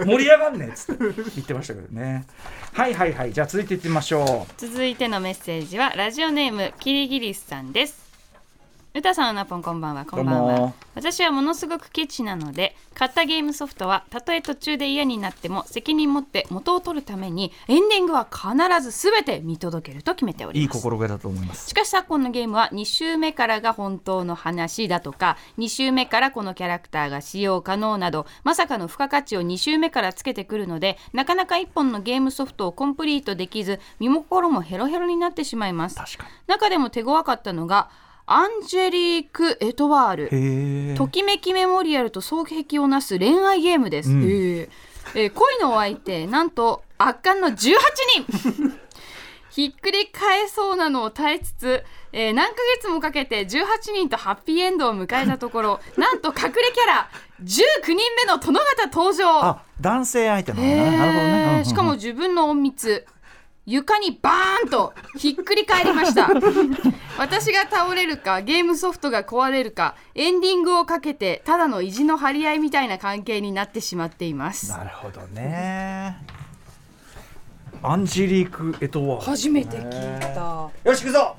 [0.05, 1.03] 盛り上がんねえっつって
[1.36, 2.25] 言ってましたけどね。
[2.73, 3.33] はいはいはい。
[3.33, 4.53] じゃあ続いていってみましょう。
[4.57, 8.07] 続いてのメッセージはラジオネームキリギリスさんです
[8.97, 10.05] うたさんうなぽんこんばんは。
[10.05, 10.73] こんばんは。
[10.95, 18.49] 私はものすごくケチなので買ったゲームソフトはたとえ途中で嫌になっても責任持って元を取るためにエンディングは必
[18.81, 21.69] ず全て見届けると決めておりいいます心がけだと思います。
[21.69, 35.97] しかし昨今のゲームは2周目からが本当の話だとか2周目からこのキャラクターが使用可能などまさかの付加価値を2周目からつけてくるのでなかなか1本のゲームソフトをコンプリートできず身も心もヘロヘロになってしまいます。
[35.97, 37.91] 確か中でも手強かったのが
[38.29, 40.97] アンジェリーク・エトワール。
[40.97, 44.23] ときめきメモリアルと双璧をなす恋愛ゲームです、うん。
[44.23, 44.69] へえ
[45.15, 48.77] えー恋のお相手なんと圧巻の18人。
[49.49, 57.09] ひっくり返そうなのを耐えつつ、えー何ヶ月もかけて18人とハッピーエンドを迎えたところ なんと隠れキャラ
[57.41, 57.45] 19
[57.85, 59.39] 人目の殿方登場。
[59.39, 61.31] あ男性相手なのへねなるほどね。
[61.31, 61.61] うんうんうん。
[61.61, 63.05] ーしかも自分の隠密
[63.69, 66.30] 床にバーンとひっくり返りました。
[67.19, 74.71] 私が倒れるかゲームソフトが壊れるかエンディングをかけてただの意地の張り合いみたいな関係になってしまっています。
[74.71, 76.15] なるほどね。
[77.84, 80.69] アンジェリーク・エトワール初めて聞いた。
[80.89, 81.36] よし行くぞ。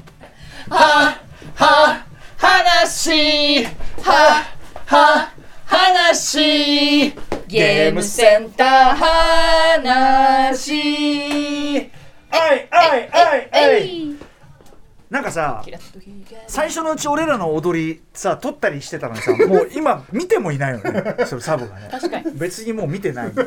[2.36, 3.64] 話
[4.02, 4.44] は
[4.84, 5.32] は
[5.64, 7.14] 話。
[7.48, 8.94] ゲームセンター
[10.54, 11.90] 話
[12.30, 14.28] あいあいあいあい。
[15.10, 15.64] なんかさ
[16.48, 21.24] 最初のうち俺らの踊りさ撮ったりしてたのにさ もう今見てもいないよね。
[21.24, 21.88] それサブがね。
[21.90, 22.30] 確かに。
[22.32, 23.42] 別にもう見てないんで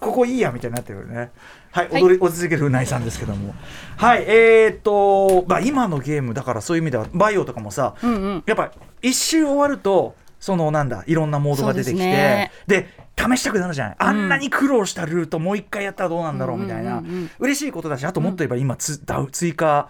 [0.00, 1.30] ここいいやみたいになってるよね。
[1.70, 2.02] はいはい。
[2.02, 3.54] 踊り、踊り続けるうないさんですけども。
[3.96, 8.42] はいえー、っとまあ今のゲームだからそういう意味ではバイオとかもさ、うんうん。
[8.46, 12.52] やっぱ一周終わるとそのなんだいろんなモードが出てきてね。
[12.66, 17.10] で試したくなるじゃない、あんなに苦労したルートもう一回やったらどうなんだろうみたいな、うんうん。
[17.10, 19.88] うんうん嬉しいことだしあともっと言えば今つ、ダウ追加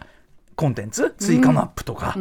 [0.54, 1.14] コンテンツ？
[1.18, 2.14] 追加マップとか、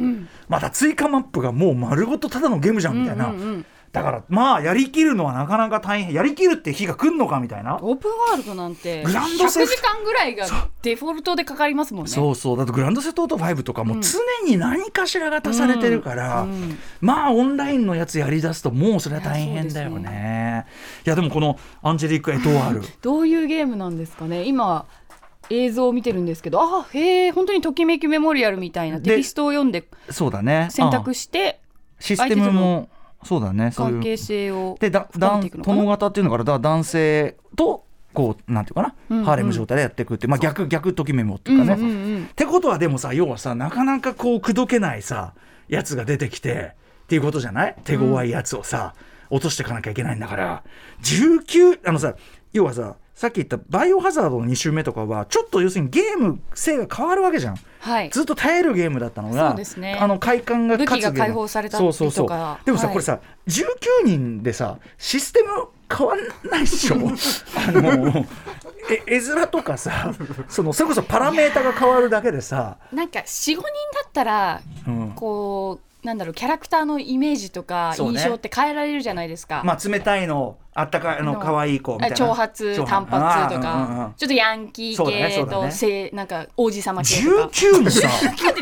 [0.47, 6.13] また追加マップがもう丸ごとただのゲームじゃんみたいな、うんうんうんだからまあやりきるのはなかなか大変。
[6.13, 7.77] やりきるって日が来るのかみたいな。
[7.81, 10.47] オープンワールドなんてグランドセ100フ時間ぐらいが
[10.81, 12.09] デフォルトでかかりますもんね。
[12.09, 12.57] そうそう。
[12.57, 16.51] だとグランドセットオート5とかも常に何かしらが足されてるから、うん。
[16.51, 16.77] うん。
[17.01, 20.65] まあオンラインのやつやりだすともうそれは大変だよね。
[21.05, 22.83] いやでもこのアンジェリーク・エトワール。
[23.01, 24.45] どういうゲームなんですかね。
[24.45, 24.85] 今
[25.49, 26.61] 映像を見てるんですけど。
[26.61, 30.67] あへえ本当にときめきメモリアルみたいなでテキストを読んでそうだね。
[30.71, 31.59] 選択しして
[31.99, 32.89] システムも
[33.23, 33.93] そうだねそういう。
[33.93, 35.75] 関係性をでだだん深めていくのかな？
[35.77, 39.23] 殿方っていうのからだ男性とこうなんていうかな、うんうん。
[39.25, 42.23] ハーレム状態でやっていくって、まあ、逆逆ときメモっていうかね、うんうんうん。
[42.25, 45.33] ってことはでもさ要はさなかなかこう口説けないさ
[45.67, 47.75] やつが出てきてっていうことじゃない？
[47.83, 48.93] 手強いやつをさ、
[49.29, 50.63] 落としていかなきゃいけないんだから。
[51.03, 52.15] 19あのさ
[52.53, 57.55] 要はささっき言ったバイオハザードの2周目とかはちょっと要するにゲーム性が変わるわけじゃん。
[57.79, 58.09] はい。
[58.09, 59.93] ずっと耐えるゲームだったのがそうですね。
[59.93, 62.65] あの快感が勝つが解放されたそうそうそう。
[62.65, 62.93] でもさ、はい。
[62.93, 66.95] これさ19人でさシステム変わんないでしょ？
[66.97, 68.25] あの
[68.89, 70.11] え絵面とかさ
[70.49, 73.67] そのそれこそパラメータが変わるだけでさ、なんか45人だ
[74.07, 75.11] ったらうん。
[75.11, 79.61] こうなんだろうキャラクターのイメージとか印象って変えられるじゃないですか。
[79.63, 82.15] まあ冷たいのあったかいのの可愛い子みたいな。
[82.15, 84.09] 長髪短髪とあーうんうんうん。
[84.09, 87.47] かちょっとヤンキー系そうだねとせなんか王子様系とか。
[87.49, 88.09] 19にさ。
[88.41, 88.61] かぶ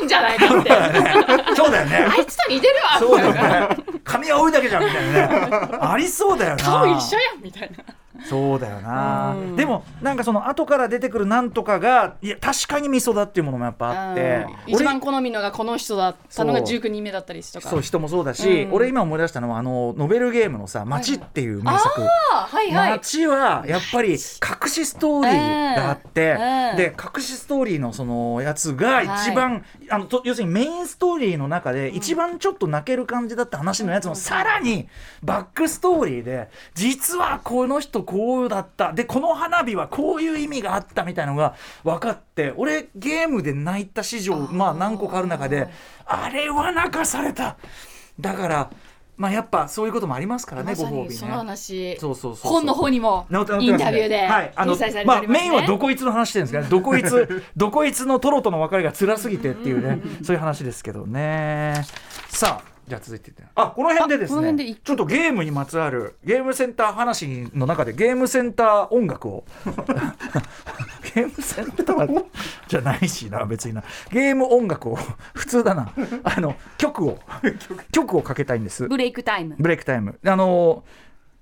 [0.00, 0.70] るんじゃないかって。
[1.54, 1.96] そうだよね。
[2.10, 3.76] あいつと似てるわそうだよね。
[4.02, 5.78] 髪青いだけじゃんみたいなね。
[5.80, 6.64] ありそうだよな。
[6.64, 7.84] 顔一緒やんみたいな
[8.26, 9.56] そうだよな、うん。
[9.56, 14.46] でもなんかその後から出てくるなんとかがいや確かに味噌だっていうものもやっぱあって。
[14.66, 14.74] うん。
[14.74, 17.68] 一番好みのがこの人だったのが19人目だったりとか。
[17.68, 18.72] そう人もそうだし、うん。
[18.72, 22.02] 俺今思い出したのはあのノベルゲームのさ「街」っていう名作、
[22.32, 22.90] あはいはい。
[22.92, 24.16] 街はやっぱり隠
[24.68, 26.34] しストーリーがあって、
[26.76, 34.88] で隠しストーリーのそのやつが一番、あのと要するにメインストーリーの中で一番ちょっと泣ける感じだった話のやつのさらに
[35.22, 38.94] バックストーリーで実はこの人こうだった。
[38.94, 45.68] でこの花火はこういう意味があったみたいなのが分かって俺ゲームで泣いた史上まあ何個かある中で
[46.06, 47.58] あれは泣かされた。
[48.18, 48.70] だから
[49.18, 51.08] まあやっぱそういうこともありますからねご褒美ね。
[51.08, 56.68] にその話そうそうそう本の方にもインタビューではい、あのまあ、メインはどこいつの話してるんですかね。
[56.70, 60.00] どこいつ どこいつのトロとの別れが辛すぎてっていうね。
[60.22, 61.84] そういう話ですけどね。
[62.28, 69.44] さあじゃあ続いてあこの辺でですあこの辺で一ねちょっとゲームにまつわるゲームセンター話の中でゲームセンター音楽を
[71.14, 72.24] ゲームセンター
[72.66, 73.82] じゃないしな別にな。
[74.10, 74.98] ゲーム音楽を
[75.34, 75.92] 普通だな。
[76.24, 77.18] あの曲を
[77.92, 78.88] 曲をかけたいんです。
[78.88, 79.56] ブレイクタイム。
[79.58, 80.18] ブレイクタイム。
[80.24, 80.84] あの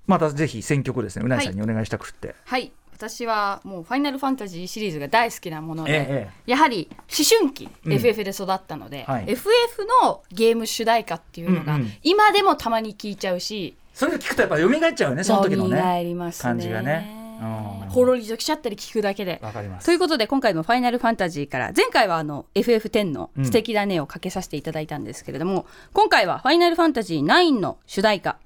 [0.05, 6.51] またぜひ選曲をですねうなぎさんにお願いしたくって、はい私はもう「ファイナルファンタジー」シリーズが大好きなもので、ええ。
[6.51, 7.93] やはり思春期、うん。
[7.93, 9.25] FF で育ったので、はい。
[9.27, 11.91] FF のゲーム主題歌っていうのが、うんうん。
[12.01, 15.79] 今でもたまに聞いちゃうしそれ聞くとやっぱ蘇っちゃうよねその時のね。
[15.79, 16.43] 蘇りますね。
[16.43, 17.39] 感じがね。
[17.39, 17.89] うん。
[17.89, 19.39] ほろりときちゃったり聞くだけで。
[19.43, 19.85] わかります。
[19.85, 28.37] ということで今回の「ファイナルファンタジー」から前回はあの FF10 の「素敵だね」をかけさせていただいたんですけれども、今回は「ファイナルファンタジー9」の主題歌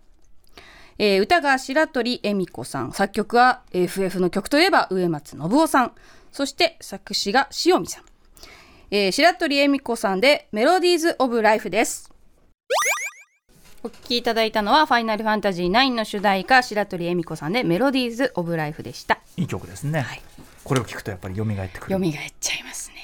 [1.04, 2.92] えー歌が白鳥恵美子さん。
[2.92, 5.94] 作曲は FF の曲といえば植松信夫さん。
[6.32, 8.04] そして作詞が塩見さん、
[8.92, 12.14] えー白鳥恵美子さんで「メロディーズ・オブ・ライフ」です。
[13.82, 19.18] お聴きいただいたのは「ファイナルファンタジー9」の主題歌白鳥恵美子さんで「メロディーズ・オブ・ライフ」でした。
[19.38, 20.22] いい曲ですね、はい。
[20.64, 22.00] これを聞くとやっぱり蘇ってくる。
[22.00, 22.96] 蘇っちゃいますね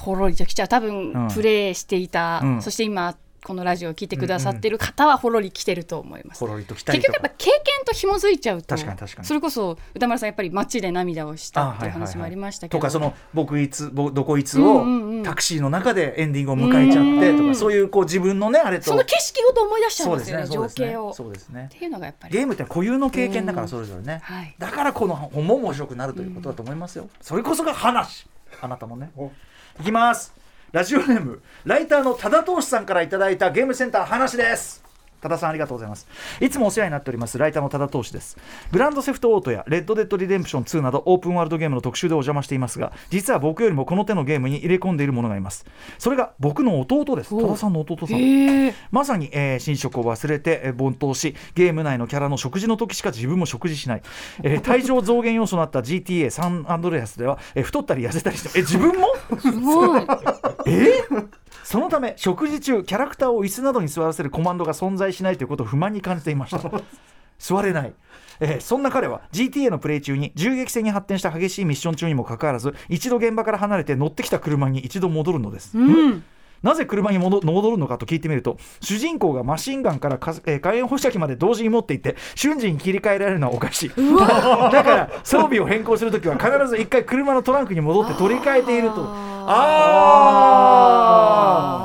[0.00, 9.28] ほろりときちゃう多分、うんプレイしていた、うんそして今このラジオを聞いてくださってる方はほろり来てると思います、結局やっぱ経験と紐づいちゃうと確かに確かに。
[9.28, 14.84] それこそ歌丸さんやっぱり街で涙をしたっていう話もありましたけど、とかその僕いつぼどこいつを
[15.24, 18.84] タクシーの中でエンディングを迎えちゃってとうんかそういうこう自分のねあれと。
[18.86, 20.44] その景色ごと思い出しちゃそううんですよね。
[20.44, 21.12] ね情景を。
[21.14, 21.68] そうですね。
[21.74, 22.36] っていうのがやっぱり。
[22.36, 23.68] ゲームって固有の経験だからうん。
[23.68, 24.54] それぞれね、はい。
[24.58, 28.26] だからこの本も面白くなるということだと思いますよ、それこそが話。
[28.60, 29.10] あなたもね。
[29.80, 30.34] いきます
[30.70, 34.87] ラジオネームライターの多田投資さんからいただいたゲームセンター話です。
[35.20, 36.06] 多田さんありがとうございます。
[36.40, 38.36] いつもお世話になっておりますライターの多田投資です。
[38.72, 45.64] グランドセフトオートやレッドデッドリデンプション2などオープンワールドゲームの特集でお邪魔していますが実は僕よりもこの手のゲームに入れ込んでいるものがいます。
[45.98, 47.34] それが僕の弟です。
[47.34, 48.72] 多田さんの弟さん。
[48.90, 54.02] まさに、えー寝食を忘れて、えー凡闘しゲーム内のキャラの食事の時しか自分も食事しない、
[54.42, 59.08] えー体重増減要素のあった GTA サンアンドレアスでは、えー太ったり痩せたりしてえ自分も？
[59.40, 60.02] すごい。
[60.66, 61.02] え？
[61.10, 61.28] ー
[61.68, 66.62] そのため食事中キャラクターを椅子などに座らせるコマンドが存在しないということを不満に感じていました。
[67.38, 67.92] 座れない、
[68.40, 76.24] えーそんな彼は GTA のプレイ中に銃撃戦に発展した激しいミッション中にもかかわらず一度現場から離れて乗ってきた車に一度戻るのです、うん
[76.62, 83.90] なぜ車に戻戻るのかと聞いてみると主人公がマシンガンから火炎放射器まで同時に持っていって瞬時に切り替えられるのはおかしい。
[83.92, 89.06] だから装備を変更するときは必ず一回車のトランクに戻って取り替えていると。
[89.50, 90.34] あ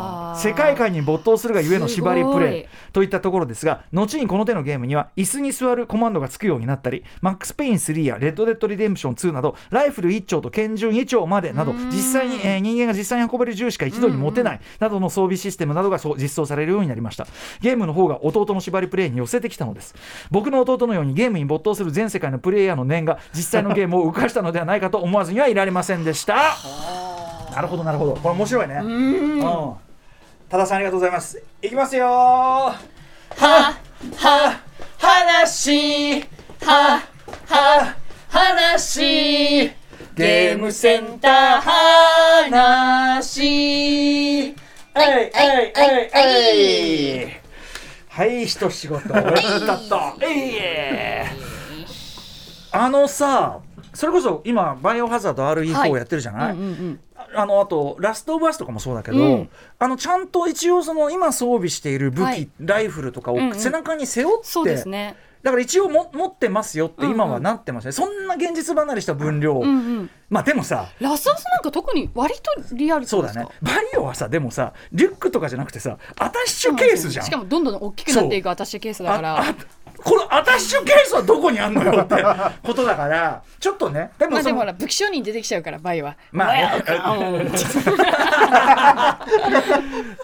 [0.09, 17.27] ー世界観に没頭するがゆえの縛りプレイといったところですが後にこの手のゲームには椅子に座るコマンドがつくようになったりマックス・ペイン3やレッド・デッド・リデンプション2などライフル1丁と拳銃2丁までなど実際に、えー人間が実際に運べる銃しか一度に持てないなどの装備システムなどが実装されるようになりました。
[17.61, 19.93] ゲームの方が弟の縛りプレイに寄せてきたのです。
[20.31, 26.55] 僕の弟のようにゲームに没頭する全世界のプレイヤーの念が実際のゲームを動かしたのではないかと思わずにはいられませんでした。
[27.53, 28.15] なるほどなるほど。
[28.15, 28.75] これ面白いね。
[28.81, 29.82] うん
[30.53, 31.41] 多田さんありがとうございます。
[31.63, 32.05] いきますよ。
[32.05, 32.77] ーは
[33.37, 33.73] は
[34.99, 36.21] 話
[36.61, 37.01] は
[37.47, 37.95] は
[38.29, 39.71] 話。
[40.13, 44.53] ゲームセンター話。
[44.93, 45.73] はいはいはい
[46.11, 46.21] は
[47.25, 47.41] い。
[48.09, 49.33] はい一仕事終わっ
[49.65, 49.79] た。
[49.79, 51.29] とえい
[52.71, 53.59] あのさ
[53.91, 55.91] それこそ今バイオハザード RE4 はい。
[55.93, 56.99] やってるじゃない、うんうん
[57.35, 59.49] あのあとラストオブアスとかもそうだけど、うん。
[59.79, 62.49] あのちゃんと一応その今装備している武器、はい。
[62.59, 63.55] ライフルとかをうんうん。
[63.55, 65.15] 背中に背負って、そうですね。
[65.43, 67.37] だから一応も持ってますよって今はうん。
[67.37, 69.69] うんなってますね、そんな現実離れした分量、うんう
[70.03, 70.09] ん。
[70.29, 73.45] まあでもさラスアスなんか特に割とリアルそうだね。
[73.61, 79.43] バイオはさでもさリュックとかじゃなくてさアタッシュケースじゃん、しかもどんどん大きくなっていくアタッシュケースだから
[80.03, 82.15] このアタッシュケースはどこにあんのよって
[82.63, 84.11] ことだからちょっとね。
[84.19, 86.15] でもまあでもほら武器商人出てきちゃうからバイは。
[86.31, 86.83] まあね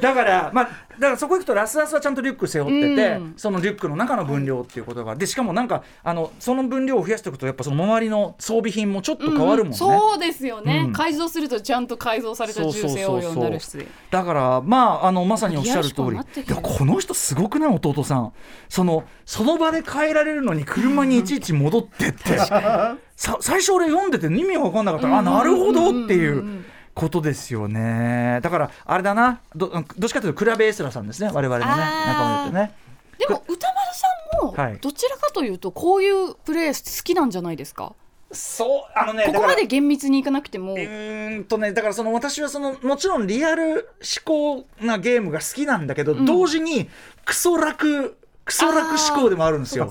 [0.02, 0.70] だからまあだ
[1.08, 3.34] からそこ行くとラスアスはちゃんとリュック背負ってて、うん。
[3.38, 5.16] そのリュックの中の分量っていうことが。
[5.16, 10.93] でしかもなんかあのその分量を増やしていくとやっぱその周りの装備品もちょっと変わるもんね、そうですよね、うん。
[10.93, 13.70] 改造するとちゃんと改造された銃声をようになるし。
[14.12, 16.12] だからまああのまさにおっしゃる通り。
[16.12, 16.16] い。
[16.16, 18.34] やこの人すごくない弟さん。
[18.68, 22.38] そのその場で変えられるのに車にいちいち戻ってって。
[23.16, 25.08] さ最初俺読んでて意味が分かんなかった。
[25.08, 26.64] ら、あなるほどっていう。
[27.00, 28.39] ことですよね。
[28.41, 29.39] だからあれだな。
[29.56, 31.32] どどっちかというとクラベエスラさんですね。
[31.34, 32.76] 我々のね仲間でね。
[33.18, 34.08] でも歌丸さ
[34.43, 34.78] んもはい。
[34.80, 37.93] どちらかというとこういうプレイ好きなんじゃないですか？
[38.32, 40.74] そうあのねここまで厳密にいかなくても。
[40.74, 46.26] うーんとねだからその私はそのもちろんリアル思考なゲームが好きなんだけど、ん。
[46.26, 46.89] 同時に
[47.26, 49.89] クソ楽クソ楽思考でもあるんですよ。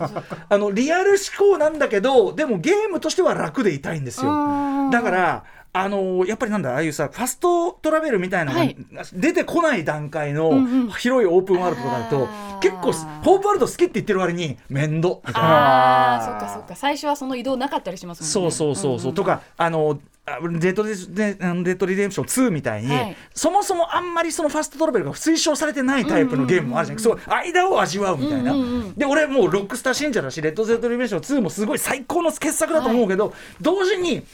[0.49, 1.19] あのリアル思
[1.53, 4.91] 考なんだけどでもゲームとしては楽でいたいんですよ。
[4.91, 8.77] だからあのやっぱりなんだああいうさファストトラベルみたいなのがはい。
[9.13, 10.91] 出てこない段階のうんうん。
[10.91, 12.59] 広いオープンワールドとかだと、あー。
[12.61, 12.93] 結構
[13.23, 16.17] ホープワールド好きって言ってる割に面倒みたいな。
[16.17, 16.75] あーそっかそっか。
[16.75, 18.51] 最初はその移動なかったりしますもんね。
[18.51, 23.17] そうそうそうそう、とかあのあレッドリデッドリデンプション2みたいに、はい。
[23.35, 34.25] そもそもあんまりそのファストトラベルが推奨されてないタイプのゲームもあるじゃん,、そう間を味わうみたいな、うんうんうんで俺もうロックスター信者だしレッド・デッド・リデンプション2もすごい最高の傑作だと思うけど、同時に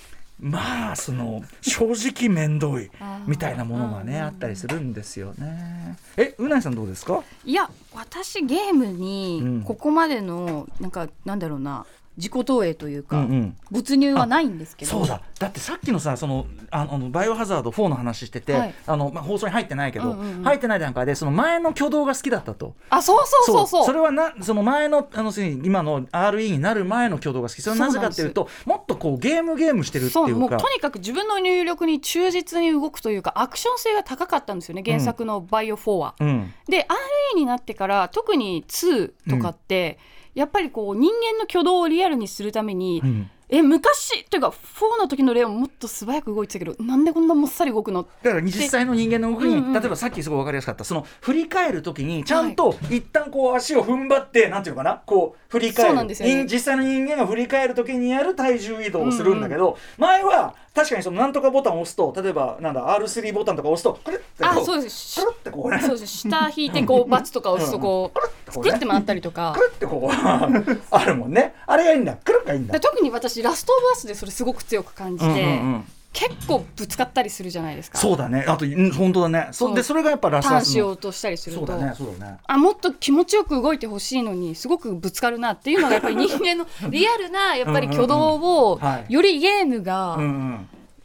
[0.40, 2.90] まあその正直面倒い
[3.26, 5.96] みたいなものがねあったりするんですよね。
[6.16, 7.22] えうなぎさんどうですか？
[7.44, 8.96] いや私ゲームうん。
[8.98, 11.86] にここまでのなんかなんだろうな
[12.16, 13.56] 自己投影というか、うんうん。
[13.70, 14.90] 没入はないんですけど。
[14.90, 15.20] そうだ。
[15.38, 18.74] だってさっきのさそのあのバイオハザード4の話してて、はい。
[18.86, 20.42] あのまあ、放送に入ってないけど、うんうんうん。
[20.44, 22.74] 入ってない段階でその前の挙動が好きだったと。
[22.90, 23.86] あそうそうそうそう。
[23.86, 25.32] それはなその前のあの
[25.64, 27.62] 今の RE になる前の挙動が好き。
[27.62, 36.86] それはなぜかっていうともっとこうゲームゲームしてるってそうもういうかとにかく自分の入力に忠実に動くというかアクション性が高かったんですよね原作の「バイオ4は」うん、で
[37.34, 39.98] RE になってから特に2とかって、
[40.34, 43.30] やっぱりこう人間の挙動をリアルにするために、うん。
[43.50, 48.08] え昔というか4の時のレオンもっと素早く動いてたけどなんでこんなもっさり動くの？
[48.22, 50.84] だから実際の人間の動きに、うんうん例えばさっきすごい分かりやすかった。
[50.84, 55.02] その振り返る時にちゃんと一旦こう足を踏ん張って、なんていうのかな？
[55.04, 56.04] こう振り返る。
[56.04, 56.14] ね。
[56.14, 65.20] 人実際の人間が振り返る時にやる体重移動をするんだけど、前は確かにそのなんとかボタンを押すと例えばなんだ R3 ボタンとか押すとくるってこあうそうです。
[65.20, 66.18] くるってこうねそうです。
[66.28, 68.18] 下引いてこうバツとか押すとこう
[68.56, 69.52] うんくるって回ったりとか。
[69.56, 70.14] くるってこう
[70.90, 71.54] あるもんね。
[71.66, 72.14] あれがいいんだ。
[72.16, 72.72] くるがいいんだ。
[72.72, 75.46] で特に私ラストオブアスでそれすごく強く感じて、うんうんう
[75.76, 75.84] ん
[76.14, 77.98] 結構ぶつかったりするじゃないですか。
[77.98, 78.44] そうだね。
[78.46, 79.48] あとうん本当だね。
[79.50, 81.66] そでそれがやっぱラスターンしようとしたりすると。
[81.66, 82.38] そうだねそうだね。
[82.46, 90.16] あもっと気持ちよく動いてほしいのにすごくぶつかるなっていうのがやっぱり人間のリアルなやっぱり挙動をよりゲームが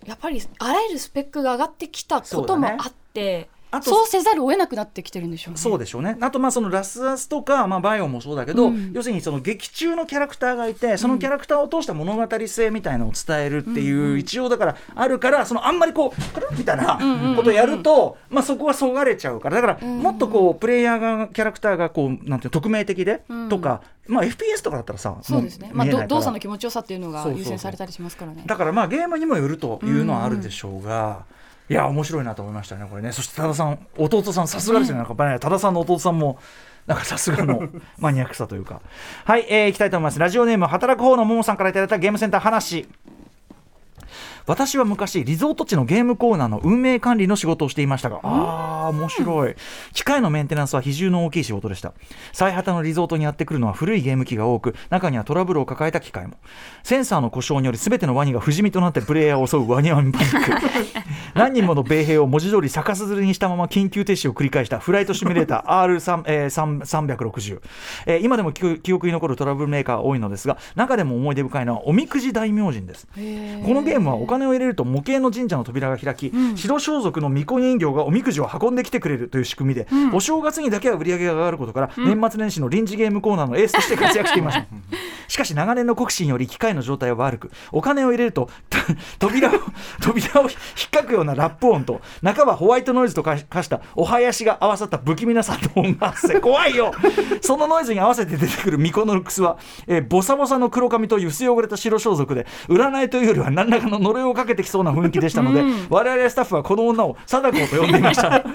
[0.06, 5.60] やっぱりあらゆるスペックが上がってきたこともあってあとそうせざるを得なくなってきてるんでしょうね。
[5.60, 6.18] そうでしょうね。
[6.22, 8.92] あとまあそのラスアスとか、まあ、バイオもそうだけど、うん。
[8.94, 17.00] 要するにその劇中のキャラクターがいてそのキャラクターを通した物語性みたいのを伝えるっていう、一応だからあるからそのあんまりこうくるみたいな
[17.36, 19.62] ことをやると、まあ、そこはそがれちゃうから。
[19.62, 23.50] だからもっとこうプレイヤーがキャラクターがこうなんていうの匿名的で、うん。
[23.50, 28.44] とか、まあ、FPS とかだったらさそうですね、もまあ、動作の気持ちよさっていうのが優先されたりしますからね。
[28.46, 31.26] だからまあゲームにもよるというのはあるでしょうが、
[31.70, 33.12] いや面白いなと思いましたねこれね。
[33.12, 36.40] そして多田さん弟さんさすがですね、なんか多田さんの弟さんも
[36.88, 38.82] なんかさすがのマニアックさというか。
[39.24, 40.18] はい、えー、いきたいと思います。
[40.18, 42.88] ラジオネーム働く方のももさんからいただいたゲームセンター話
[44.50, 49.56] 私は昔リゾート地のゲームコーナーの運営管理の仕事をしていましたがあー面白い。
[49.94, 51.94] 機械のメンテナンスは比重の大きい仕事でした。
[52.34, 56.34] 最果てのリゾートにやってくるのは古いゲーム機が多く中にはトラブルを抱えた機械も。
[56.82, 60.52] センサーの故障により全てのワニが不死身となってプレイヤーを襲うワニワニパニック。
[61.36, 67.62] 何人もの米兵を文字通り逆さずりにしたまま緊急停止を繰り返したフライトシミュレーター R3、えー、3 360、
[68.08, 73.08] えー今でも記記憶に残るトラブルメーカーが多いのですが中でも思い出深いのはおみくじ大明神です。
[73.14, 84.66] このゲームはお金を入れると模型の神社の扉が開き、白装束の巫女人形がおみくじを運んできてくれるという仕組みで、お正月にだけは売り上げが上がることから、年末年始の臨時ゲームコーナーのエースとして活躍していました。
[85.30, 88.50] しかし長年の酷使により機械の状態は悪くお金を入れると
[89.20, 89.52] 扉を
[90.02, 90.50] 扉を引
[90.88, 96.40] っかくようなラップ音と半ばホワイトノイズと化したお囃子が合わさった不気味な佐藤音が発生。
[96.40, 96.92] 怖いよ。
[97.42, 108.44] そのノイズに合わせて出てくる巫女のルックスは、えーボサボサの黒髪とゆす汚れた白装束で占いというよりは何らかの呪いをかけてきそうな雰囲気でしたので、我々スタッフはこの女を貞子と呼んでいました。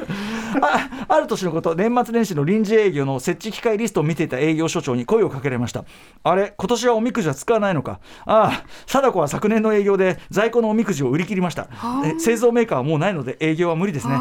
[0.63, 5.85] あある年のこと年末年始の臨時営業の設置機械リストを見ていた営業所長に声をかけられました。
[6.23, 7.99] あれ今年はおみくじは使わないのか。
[8.25, 11.69] ああ貞子は昨年の営業で在庫のおみくじを売り切りました。
[12.05, 14.15] え製造メーカーはもうないので営業は無理ですね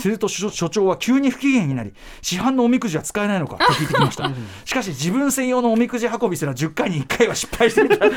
[0.00, 1.92] すると所所長は急に不機嫌になり
[2.22, 4.30] 市販のおみくじは使えないのかと聞いてきました。
[4.64, 8.06] しかし自分専用のおみくじ運びすら10回に1回は失敗していた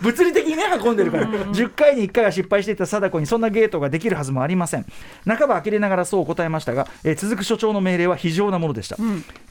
[0.00, 1.26] 物理的にね運んでるから。
[1.26, 4.86] 10回に1回は失敗していた貞子にそんなゲートができるはずもありません。
[5.26, 8.96] 半ば呆れながらそう答えましたが、えー続く所長の命令は非常なものでした、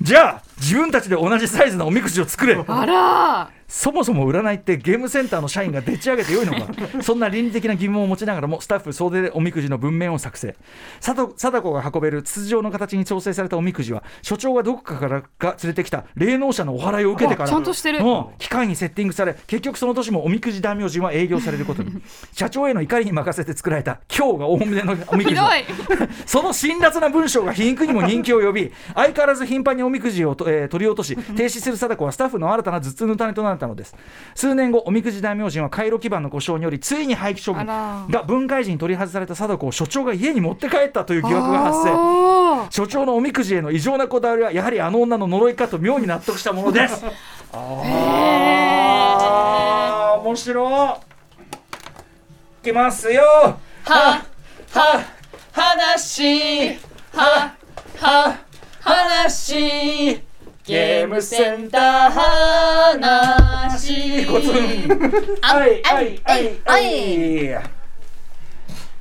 [0.01, 2.55] じゃあ自分たちで同じサイズのおみくじを作れ。
[2.67, 6.67] あらそもそも占いってゲームセンターの社員がでっち上げてよいのか。
[7.01, 10.55] そんな倫理的な疑問を持ちながらもスタッフ総出でおみくじの文面を作成。
[10.99, 17.99] 貞貞子が運べる筒状の形に調整されたおみくじは所長がどこかからが連れてきた霊能者のお祓いを受けてからあちゃんとしてる。
[17.99, 18.25] うん。
[18.37, 22.01] 機械にセッティングされ結局その年もおみくじ大名人は営業されることに。
[22.33, 25.35] 社長への怒りに任せて作られた今日が大胸のおみくじ。
[26.27, 33.95] その辛辣な文章が皮肉にも人気を呼び相変わらず頻繁におみくじをと、えー取り落とし停止する貞子はスタッフの新たな頭痛の種となったのです。
[34.35, 41.89] 数年後おみくじ大名人は回路基盤の故障によりついに廃棄処分あが分解時に取り外された貞子を所長が家に持って帰ったという疑惑が発生。
[41.91, 47.05] あ所長のおみくじへの異常なこだわりはやはりあの女の呪いかと妙に納得したものです。
[47.53, 50.97] あー面白
[52.63, 53.21] いきますよ。
[53.83, 54.25] は
[54.71, 55.03] は
[55.51, 56.79] 話
[57.13, 57.53] は
[57.99, 58.37] は
[58.81, 60.21] 話
[60.67, 64.25] ゲームセンター話。
[64.25, 64.55] コツン。
[65.41, 66.79] はいはいはいは
[67.61, 67.65] い。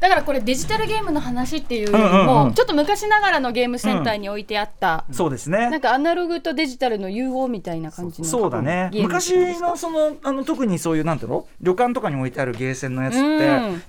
[0.01, 5.71] だからこれデジタルゲームの話っていうよりもんちょっと昔ながらのゲームセンターに置いてあったそうですね。
[5.71, 8.91] なんかアナログとデジタルの融合みたいな感じのそうだね。
[8.93, 11.47] 昔のそのあの特にそういうなんていうの？
[11.63, 13.25] 旅館とかに置いてあるゲーセンのやつって、う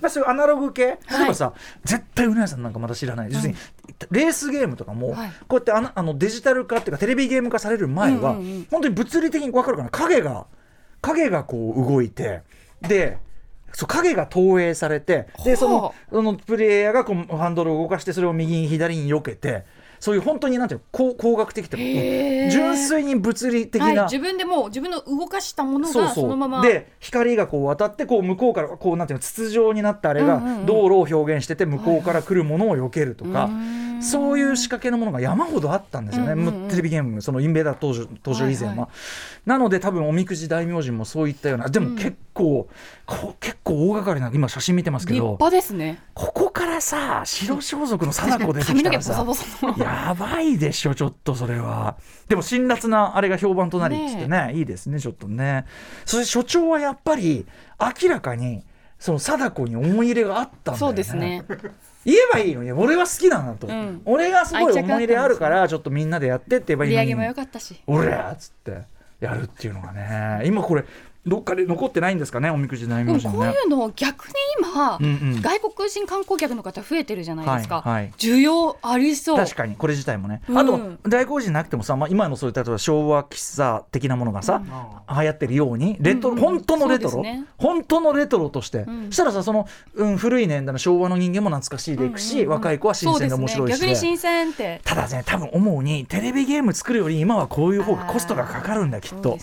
[0.08, 0.10] ん。
[0.10, 0.86] そういうアナログ系？
[0.86, 1.52] 例えばさ、
[1.84, 3.34] 絶対うなやさんなんかまだ知らない。
[3.34, 3.58] 要するに、
[4.12, 5.32] レースゲームとかも、はい。
[5.48, 8.68] こうやってあのあのデジタル化っていうかテレビゲーム化される前は、うんうんうん。
[8.70, 9.90] 本当に物理的に分かるかな。
[9.90, 10.48] 影が
[11.02, 12.42] 影がこう動いて
[12.82, 13.18] で
[13.74, 19.66] そう影が投影されてでそのほそのプレイヤーがこうハンドルを動かしてそれを右に左に避けて
[20.00, 26.60] そういう本当になんていうの工工学的っていうか純粋に物理的な、はい、自分でもう自分の動かしたものがそのまま。
[26.62, 30.66] うで光がこう渡ってこう向こうからこうなんていうの筒状になったあれがうんうんうん。
[30.66, 36.70] 道路を表現してて向こうから来るものを避けるとか、うーんそういう仕掛けのものが山ほどあったんですよね、うんうんうん。
[36.70, 38.90] テレビゲームそのインベーダー登場登場以前は、はいはい。
[39.46, 42.68] なので多分おみくじ大名人もそういったようなでも結構、
[43.06, 46.02] こう結構大掛かりな今写真見てますけ立ど派ですね。
[46.14, 49.26] ここからさ白装束の貞子出てきたらさ
[49.78, 51.98] やばいでしょちょっとそれは。
[52.28, 55.66] でも辛辣なあれが評判となりっつってねいいですねちょっとね。
[56.06, 57.46] そして所長はやっぱり
[58.02, 58.64] 明らかに
[59.00, 60.78] その貞子に思い入れがあったんだよね。
[60.80, 61.44] そうですね
[62.06, 64.02] 言えばいいのに俺は好きだと、うん。
[64.06, 67.04] 俺がすごい思い入れあるからちょっとみんなでやってって言えばいいのに。
[67.04, 67.82] 売り上げも良かったし。
[67.88, 68.84] 俺らっつって
[69.20, 70.44] やるっていうのがね。
[70.46, 70.86] 今これ
[71.26, 73.36] どっかで残ってないんですかねおみくじ大名人ね。
[73.36, 75.42] こういうの逆に今、うんうん。
[75.42, 78.12] 外国人観光客の方増えてるじゃないですか、はいはい。
[78.18, 79.38] 需要ありそう。
[79.38, 80.58] 確かにこれ自体もね、うん。
[80.58, 84.62] あと外国人なくてもさ、まあ、今のそういう例えば昭和喫茶的なものがさ、
[85.10, 86.44] 流行ってるようにレトロ、うんうん。
[86.44, 87.46] 本当のレトロ、ね。
[87.58, 89.12] 本当のレトロとして、ん。
[89.12, 92.46] したらさその、うん、古い年代の昭和の人間も懐かしいでいくし、うんうん。
[92.48, 93.78] うん若い子は新鮮で面白いしね。
[93.80, 94.80] 逆に新鮮って。
[94.84, 99.38] ただね多分思うにテレビゲーム作るより今はこういう方がコストがかかるんだよきっと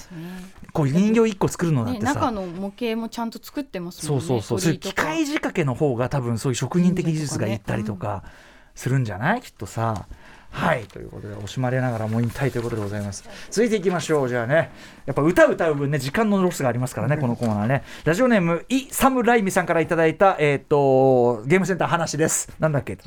[0.73, 8.25] こう人形1個作るのだっねてさ、中の模型もちゃんと作ってますもんねそうそうそう、機械仕掛けの方が多分そういう職人的技術がいったりとか
[8.75, 9.43] するんじゃない？
[9.43, 10.07] きっとさ。
[10.53, 10.84] はい。
[10.84, 13.24] ということで惜しまれながらも引退ということでございます。
[13.50, 14.28] 続いていきましょう。
[14.28, 14.70] じゃあね
[15.07, 17.84] やっぱ歌歌う分ね時間のロスがありますからねこのコーナーね。
[18.05, 22.50] ラジオネームイ・サムライミさんからいただいたえっ、とゲームセンター話です。
[22.61, 22.98] なんだっけ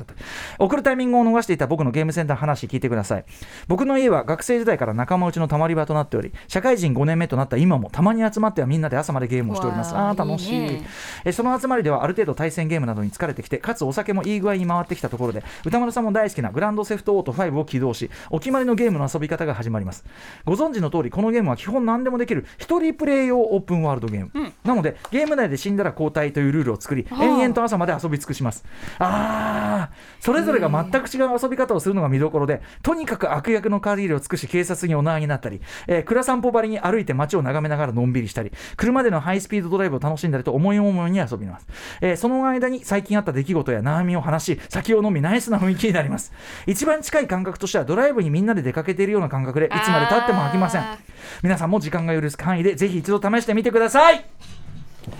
[0.58, 3.24] 送るタイミングを逃していた僕のゲームセンター話聞いてください。
[3.68, 9.94] 僕の家は学生時代から仲間内のたまり場となっており社会人5年目となった今もたまに集まってはみんなで朝までゲームをしております。
[9.94, 10.82] わああー楽しいね。
[11.24, 20.04] えーその集まりではある程度対戦ゲームなどに疲れてきてかつお酒もいい具合に回ってきたところで歌丸さんも大好きなグランドセフトオート5を起動しお決まりのゲームの遊び方が始まります。
[20.44, 28.64] ご存知の通りこのゲームは基本何でもできる一人プレイ用オープンワールドゲーム、なのでゲーム内で死んだら交代というルールを作り延々と朝まで遊び尽くします。
[28.98, 30.24] あー。
[30.24, 41.66] それぞれが全く違う遊び方をするのが見どころでとにかく悪役の限りを尽くし警察にお縄になったり、えー、蔵散歩ばりに歩いて街を眺めながらのんびりしたり車でのハイスピードドライブを楽しんだりと思い思いに遊びます、
[42.00, 46.32] えーその間に最近あった出来事や悩みを話し酒を飲みナイスな雰囲気になります。
[46.66, 50.80] 一番近い感覚としてはドライブにみんなで出かけているような感覚でいつまでたっても飽きません。
[50.82, 50.98] あ
[51.42, 54.24] 皆さんも時間が許す範囲でぜひ一度試してみてください。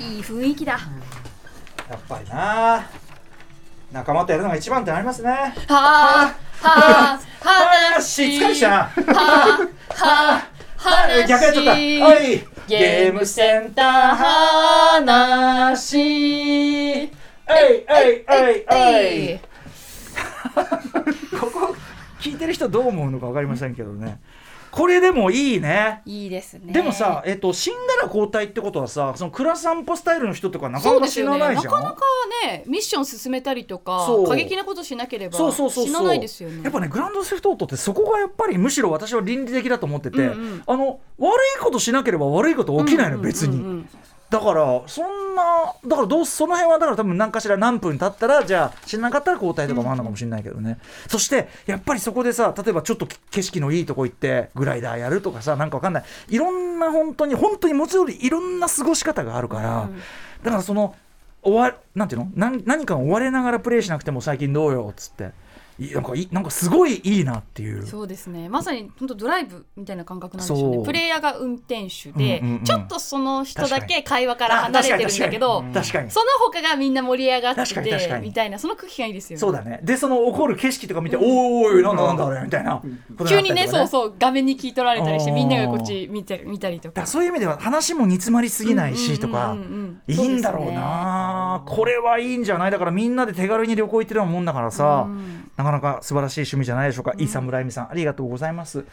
[0.00, 0.72] いい雰囲気だ。
[1.88, 2.86] やっぱりな。
[3.92, 5.30] 仲間とやるのが一番ってなりますね。
[5.30, 7.20] はあはあ
[7.94, 8.24] 話。
[8.24, 8.76] 疲れしたな。
[8.76, 9.12] はあ
[9.94, 10.46] はあ
[10.76, 11.70] 話逆やっちゃった。
[11.70, 12.46] はい。
[12.68, 14.14] ゲームセンター
[15.04, 15.98] 話。
[15.98, 17.10] えい
[17.48, 19.38] えいえいえいい
[21.38, 21.75] ここ
[22.26, 24.20] 聞いてる人どう思うのか分かりませんけどね。
[24.72, 26.02] これでもいいね。
[26.04, 26.70] いいですね。
[26.70, 31.64] でもさ、えっと、死んだら交代ってことはさそのクラ散歩スタイルの人とかなかなか死なないじゃん？
[31.64, 32.02] ねなかなか
[32.44, 35.94] ねミッション進めたりとか過激なことしなければそうそうそうそう。
[35.94, 36.62] 死なないですよね。
[36.62, 40.62] やっぱねグランドセフトオートってそこがやっぱりむしろ私は倫理的だと思ってて、うんうん。
[40.66, 43.32] あの悪いことしなければ悪いこと起きないの、うんうんうんうん。
[43.32, 43.86] 別に
[44.28, 56.04] だからそんなだからどうその辺はだから多分何かしら何分経ったらじゃあ死ななかったら交代とかもあるのかもしれないけどね、そしてやっぱりそこでさ例えばちょっと景色のいいとこ行ってグライダーやるとかさなんかわかんない。
[56.28, 59.98] いろんな本当に本当にもちろんいろんな過ごし方があるから、うん。
[60.42, 60.96] だからその
[61.42, 62.30] 終わなんていうの？
[62.34, 65.24] 何何か追われながらプレイしなくても最近どうよっつって。
[65.24, 65.28] い
[65.78, 67.86] なんかいなんかすごいいいなっていう。
[67.86, 68.48] そうですね。
[68.48, 70.80] まさに本当ドライブみたいな感覚なんでしょうそう。
[70.80, 72.64] ねプレイヤーが運転手で、うんうんうん。
[72.64, 76.10] ちょっとその人だけ会話から離れてるんだけどあ確かに確かに。
[76.10, 79.40] その他がみんな盛り上がってみたいなその空気がいいですよね。
[79.40, 79.80] そうだね。
[79.82, 81.22] でその起こる景色とか見て、おー
[81.76, 82.80] おいなんだなんだあれみたいな。
[83.16, 86.88] こと急にねそううそう画面に聞い取られたりしてみんながこっち見て見たりとか。
[86.88, 90.14] だからそういう意味では話も煮詰まりすぎないしとかうんうんうんうん。
[90.14, 91.62] いいんだろうな。
[91.66, 92.70] これはいいんじゃない？
[92.70, 95.50] だからみんなで手軽に旅行行ってるようなもんだからさ、うん。
[95.56, 98.84] なかなか素晴らしい趣味じゃないでしょうか、いい侍美さんありがとうございます。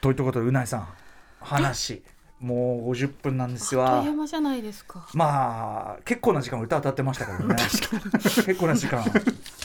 [0.00, 0.88] といったことでうないさん
[1.40, 2.02] 話。
[2.40, 5.08] もう50分なんですあっわという間じゃないですか。
[5.12, 7.56] まあ結構な時間歌歌ってましたからね。
[8.22, 9.04] 結構な時間。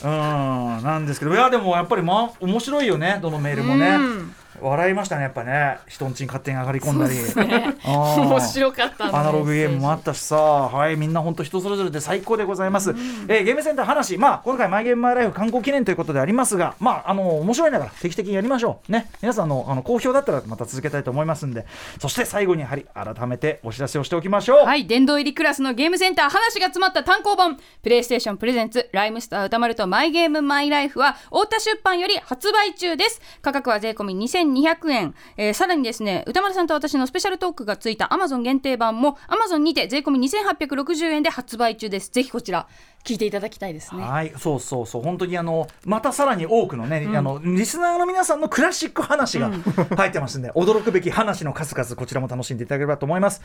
[0.04, 1.34] うんなんですけど。
[1.34, 3.20] いやでもやっぱりまあ面白いよね。
[3.22, 5.80] どのメールもね、うん笑いましたねやっぱね。
[5.88, 7.76] 人んちに勝手に上がり込んだり、ね。
[7.86, 12.92] 面白かったんでアナログゲームもあったしさ、はい、みんな本当人それぞれで最高でございます。
[13.28, 18.92] えーゲームセンター話、まあ、今回、マイゲームマイライフ観光記念ということでありますが、まあ、あの、面白いながら定期的にやりましょう。
[18.92, 19.10] ね。
[19.22, 21.66] 皆さんの、あの、好評だったらまた続けたいと思いますんで、
[22.00, 24.66] そして最後にやはり改めてお知らせをしておきましょう。
[24.66, 27.58] はい、殿堂入りクラスのゲームセンター話が詰まった単行本。
[27.82, 33.22] プレイステーションプレゼンツライムスター歌丸とマイゲームマイライフは太田出版より発売中です。
[33.42, 34.14] 価格は税込み
[34.44, 42.10] 2200円、えーさらにですね歌丸さんと私のスペシャルトークがついたアマゾン限定版もアマゾンにて税込み2860円で発売中です。
[42.12, 42.68] ぜひこちら。
[43.04, 44.02] 聞いていただきたいですね。
[44.02, 49.52] はい、そうそうそう、本当にあの、またさらに多くのね、あの、リスナーの皆さんのクラシック話が
[49.98, 53.42] 入ってますんで、驚くべき話の数々、こちらも楽しんでいただければと思います。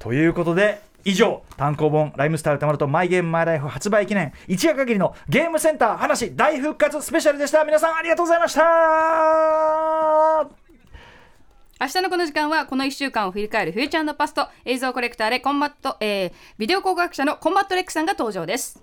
[0.00, 7.64] ということで、以上、単行本、ライムスター宇多丸とマイゲームマイライフ発売記念、一夜限りのゲームセンター話大復活スペシャルでした。
[7.64, 8.66] 皆さんありがとうございました。
[11.78, 18.82] 明日のこの時間はこの1週間を振り返る Future Past 映像コレクターでコンバット、えービデオ工学者のコンバットレックさんが登場です